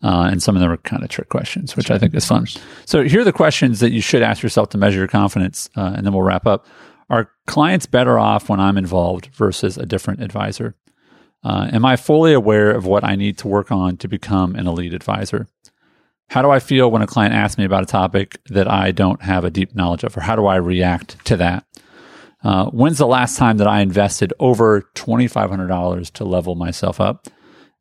Uh, 0.01 0.29
and 0.31 0.41
some 0.41 0.55
of 0.55 0.61
them 0.61 0.71
are 0.71 0.77
kind 0.77 1.03
of 1.03 1.09
trick 1.09 1.27
questions, 1.27 1.75
which 1.75 1.91
I 1.91 1.97
think 1.97 2.15
is 2.15 2.25
fun. 2.25 2.47
So 2.85 3.03
here 3.03 3.21
are 3.21 3.25
the 3.25 3.33
questions 3.33 3.81
that 3.81 3.91
you 3.91 3.99
should 3.99 4.21
ask 4.21 4.41
yourself 4.41 4.69
to 4.69 4.77
measure 4.77 4.99
your 4.99 5.07
confidence. 5.07 5.69
Uh, 5.75 5.93
and 5.95 6.05
then 6.05 6.13
we'll 6.13 6.23
wrap 6.23 6.47
up. 6.47 6.65
Are 7.09 7.29
clients 7.45 7.85
better 7.85 8.17
off 8.17 8.47
when 8.47 8.61
I'm 8.61 8.77
involved 8.77 9.27
versus 9.33 9.77
a 9.77 9.85
different 9.85 10.21
advisor? 10.21 10.75
Uh, 11.43 11.69
am 11.73 11.83
I 11.83 11.97
fully 11.97 12.33
aware 12.33 12.71
of 12.71 12.85
what 12.85 13.03
I 13.03 13.15
need 13.15 13.37
to 13.39 13.47
work 13.47 13.71
on 13.71 13.97
to 13.97 14.07
become 14.07 14.55
an 14.55 14.67
elite 14.67 14.93
advisor? 14.93 15.47
How 16.31 16.41
do 16.41 16.49
I 16.49 16.59
feel 16.59 16.89
when 16.89 17.01
a 17.01 17.07
client 17.07 17.33
asks 17.35 17.57
me 17.57 17.65
about 17.65 17.83
a 17.83 17.85
topic 17.85 18.39
that 18.45 18.65
I 18.65 18.91
don't 18.91 19.21
have 19.21 19.43
a 19.43 19.49
deep 19.49 19.75
knowledge 19.75 20.05
of, 20.05 20.15
or 20.15 20.21
how 20.21 20.37
do 20.37 20.45
I 20.47 20.55
react 20.55 21.25
to 21.25 21.35
that? 21.35 21.65
Uh, 22.41 22.67
when's 22.67 22.99
the 22.99 23.05
last 23.05 23.37
time 23.37 23.57
that 23.57 23.67
I 23.67 23.81
invested 23.81 24.31
over 24.39 24.83
$2,500 24.95 26.11
to 26.13 26.23
level 26.23 26.55
myself 26.55 27.01
up? 27.01 27.27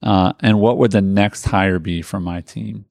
Uh, 0.02 0.32
and 0.40 0.58
what 0.58 0.78
would 0.78 0.90
the 0.90 1.00
next 1.00 1.44
hire 1.44 1.78
be 1.78 2.02
for 2.02 2.18
my 2.18 2.40
team? 2.40 2.86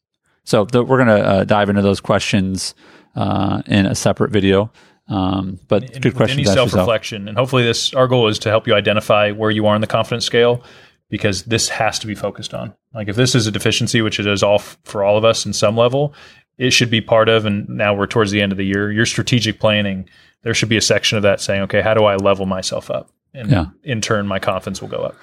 So 0.45 0.63
the, 0.63 0.81
we're 0.81 1.03
going 1.03 1.19
to 1.19 1.27
uh, 1.27 1.43
dive 1.43 1.67
into 1.67 1.81
those 1.81 1.99
questions 1.99 2.73
uh, 3.17 3.61
in 3.65 3.85
a 3.85 3.95
separate 3.95 4.31
video. 4.31 4.71
Um, 5.09 5.59
but 5.67 5.93
and 5.93 6.01
good 6.01 6.15
question. 6.15 6.39
Any 6.39 6.45
self 6.45 6.73
reflection, 6.73 7.27
and 7.27 7.35
hopefully, 7.35 7.63
this 7.63 7.93
our 7.93 8.07
goal 8.07 8.27
is 8.29 8.39
to 8.39 8.49
help 8.49 8.65
you 8.67 8.75
identify 8.75 9.31
where 9.31 9.51
you 9.51 9.65
are 9.65 9.75
in 9.75 9.81
the 9.81 9.87
confidence 9.87 10.23
scale, 10.23 10.63
because 11.09 11.43
this 11.43 11.69
has 11.69 11.99
to 11.99 12.07
be 12.07 12.15
focused 12.15 12.53
on. 12.53 12.73
Like 12.93 13.07
if 13.07 13.15
this 13.15 13.35
is 13.35 13.47
a 13.47 13.51
deficiency, 13.51 14.01
which 14.01 14.19
it 14.19 14.27
is 14.27 14.43
all 14.43 14.55
f- 14.55 14.77
for 14.83 15.03
all 15.03 15.17
of 15.17 15.25
us 15.25 15.45
in 15.45 15.53
some 15.53 15.75
level, 15.75 16.13
it 16.57 16.71
should 16.71 16.89
be 16.89 17.01
part 17.01 17.29
of. 17.29 17.45
And 17.45 17.67
now 17.69 17.93
we're 17.93 18.07
towards 18.07 18.31
the 18.31 18.41
end 18.41 18.51
of 18.51 18.57
the 18.57 18.65
year. 18.65 18.91
Your 18.91 19.05
strategic 19.05 19.59
planning, 19.59 20.07
there 20.43 20.53
should 20.53 20.69
be 20.69 20.77
a 20.77 20.81
section 20.81 21.17
of 21.17 21.23
that 21.23 21.41
saying, 21.41 21.61
okay, 21.63 21.81
how 21.81 21.93
do 21.93 22.05
I 22.05 22.15
level 22.15 22.45
myself 22.45 22.89
up? 22.91 23.09
And 23.33 23.51
yeah. 23.51 23.65
in 23.83 24.01
turn, 24.01 24.27
my 24.27 24.39
confidence 24.39 24.81
will 24.81 24.89
go 24.89 25.03
up. 25.03 25.15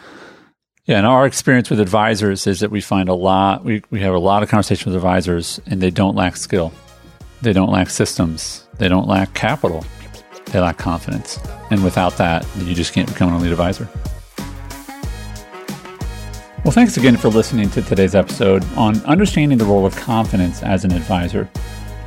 Yeah, 0.86 0.98
and 0.98 1.06
our 1.06 1.26
experience 1.26 1.68
with 1.68 1.80
advisors 1.80 2.46
is 2.46 2.60
that 2.60 2.70
we 2.70 2.80
find 2.80 3.08
a 3.08 3.14
lot. 3.14 3.64
We 3.64 3.82
we 3.90 4.00
have 4.02 4.14
a 4.14 4.20
lot 4.20 4.44
of 4.44 4.48
conversations 4.48 4.86
with 4.86 4.94
advisors, 4.94 5.60
and 5.66 5.80
they 5.80 5.90
don't 5.90 6.14
lack 6.14 6.36
skill, 6.36 6.72
they 7.42 7.52
don't 7.52 7.72
lack 7.72 7.90
systems, 7.90 8.64
they 8.78 8.86
don't 8.86 9.08
lack 9.08 9.34
capital, 9.34 9.84
they 10.44 10.60
lack 10.60 10.78
confidence, 10.78 11.40
and 11.72 11.82
without 11.82 12.16
that, 12.18 12.46
you 12.58 12.72
just 12.72 12.92
can't 12.92 13.08
become 13.08 13.30
an 13.30 13.34
elite 13.34 13.50
advisor. 13.50 13.88
Well, 16.66 16.72
thanks 16.72 16.96
again 16.96 17.16
for 17.16 17.28
listening 17.28 17.70
to 17.70 17.82
today's 17.82 18.16
episode 18.16 18.64
on 18.74 18.96
understanding 19.04 19.56
the 19.56 19.64
role 19.64 19.86
of 19.86 19.94
confidence 19.94 20.64
as 20.64 20.84
an 20.84 20.90
advisor. 20.90 21.48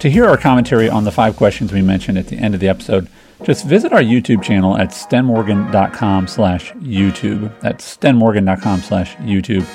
To 0.02 0.10
hear 0.10 0.26
our 0.26 0.36
commentary 0.36 0.90
on 0.90 1.06
the 1.06 1.14
five 1.14 1.38
questions 1.38 1.72
we 1.72 1.82
mentioned 1.82 2.18
at 2.18 2.28
the 2.28 2.36
end 2.36 2.54
of 2.54 2.60
the 2.60 2.68
episode, 2.68 3.08
just 3.44 3.66
visit 3.66 3.94
our 3.94 4.02
YouTube 4.02 4.44
channel 4.44 4.78
at 4.78 4.90
stenmorgan.com 4.90 6.28
slash 6.28 6.74
YouTube. 6.74 7.58
That's 7.62 7.98
stenmorgan.com 7.98 8.82
slash 8.82 9.16
YouTube. 9.16 9.66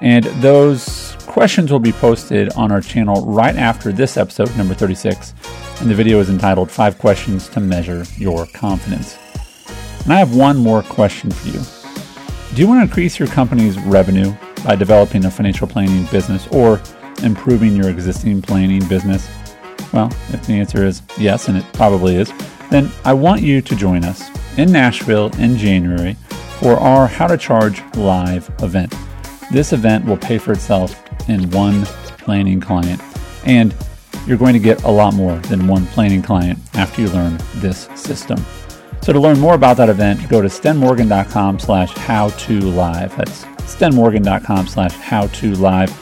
And 0.00 0.24
those 0.40 1.18
questions 1.26 1.70
will 1.70 1.78
be 1.78 1.92
posted 1.92 2.50
on 2.54 2.72
our 2.72 2.80
channel 2.80 3.26
right 3.26 3.56
after 3.56 3.92
this 3.92 4.16
episode, 4.16 4.56
number 4.56 4.72
36. 4.72 5.34
And 5.82 5.90
the 5.90 5.94
video 5.94 6.18
is 6.18 6.30
entitled 6.30 6.70
Five 6.70 6.96
Questions 6.96 7.46
to 7.50 7.60
Measure 7.60 8.06
Your 8.16 8.46
Confidence. 8.54 9.18
And 10.04 10.14
I 10.14 10.18
have 10.18 10.34
one 10.34 10.56
more 10.56 10.82
question 10.82 11.30
for 11.30 11.48
you. 11.48 11.83
Do 12.54 12.60
you 12.60 12.68
want 12.68 12.78
to 12.78 12.82
increase 12.84 13.18
your 13.18 13.26
company's 13.26 13.76
revenue 13.80 14.32
by 14.64 14.76
developing 14.76 15.24
a 15.24 15.30
financial 15.30 15.66
planning 15.66 16.06
business 16.12 16.46
or 16.52 16.80
improving 17.24 17.74
your 17.74 17.88
existing 17.88 18.42
planning 18.42 18.86
business? 18.86 19.28
Well, 19.92 20.06
if 20.28 20.46
the 20.46 20.52
answer 20.52 20.84
is 20.84 21.02
yes, 21.18 21.48
and 21.48 21.58
it 21.58 21.64
probably 21.72 22.14
is, 22.14 22.32
then 22.70 22.92
I 23.04 23.12
want 23.12 23.42
you 23.42 23.60
to 23.60 23.74
join 23.74 24.04
us 24.04 24.30
in 24.56 24.70
Nashville 24.70 25.34
in 25.40 25.56
January 25.56 26.14
for 26.60 26.74
our 26.74 27.08
How 27.08 27.26
to 27.26 27.36
Charge 27.36 27.82
Live 27.96 28.48
event. 28.62 28.94
This 29.50 29.72
event 29.72 30.04
will 30.04 30.16
pay 30.16 30.38
for 30.38 30.52
itself 30.52 31.02
in 31.28 31.50
one 31.50 31.84
planning 32.18 32.60
client, 32.60 33.02
and 33.44 33.74
you're 34.28 34.38
going 34.38 34.52
to 34.52 34.60
get 34.60 34.80
a 34.84 34.90
lot 34.92 35.14
more 35.14 35.38
than 35.48 35.66
one 35.66 35.86
planning 35.88 36.22
client 36.22 36.60
after 36.74 37.02
you 37.02 37.08
learn 37.08 37.36
this 37.56 37.88
system. 37.96 38.38
So 39.04 39.12
to 39.12 39.20
learn 39.20 39.38
more 39.38 39.52
about 39.52 39.76
that 39.76 39.90
event, 39.90 40.30
go 40.30 40.40
to 40.40 40.48
stenmorgan.com 40.48 41.58
slash 41.58 41.92
how 41.92 42.30
to 42.30 42.58
live. 42.58 43.14
That's 43.18 43.44
stenmorgan.com 43.44 44.66
slash 44.66 44.94
how 44.94 45.26
to 45.26 45.54
live. 45.56 45.92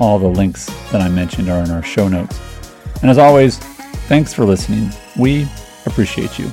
All 0.00 0.20
the 0.20 0.28
links 0.28 0.66
that 0.92 1.00
I 1.00 1.08
mentioned 1.08 1.48
are 1.48 1.64
in 1.64 1.72
our 1.72 1.82
show 1.82 2.06
notes. 2.06 2.38
And 3.02 3.10
as 3.10 3.18
always, 3.18 3.58
thanks 4.06 4.32
for 4.32 4.44
listening. 4.44 4.90
We 5.18 5.48
appreciate 5.84 6.38
you. 6.38 6.52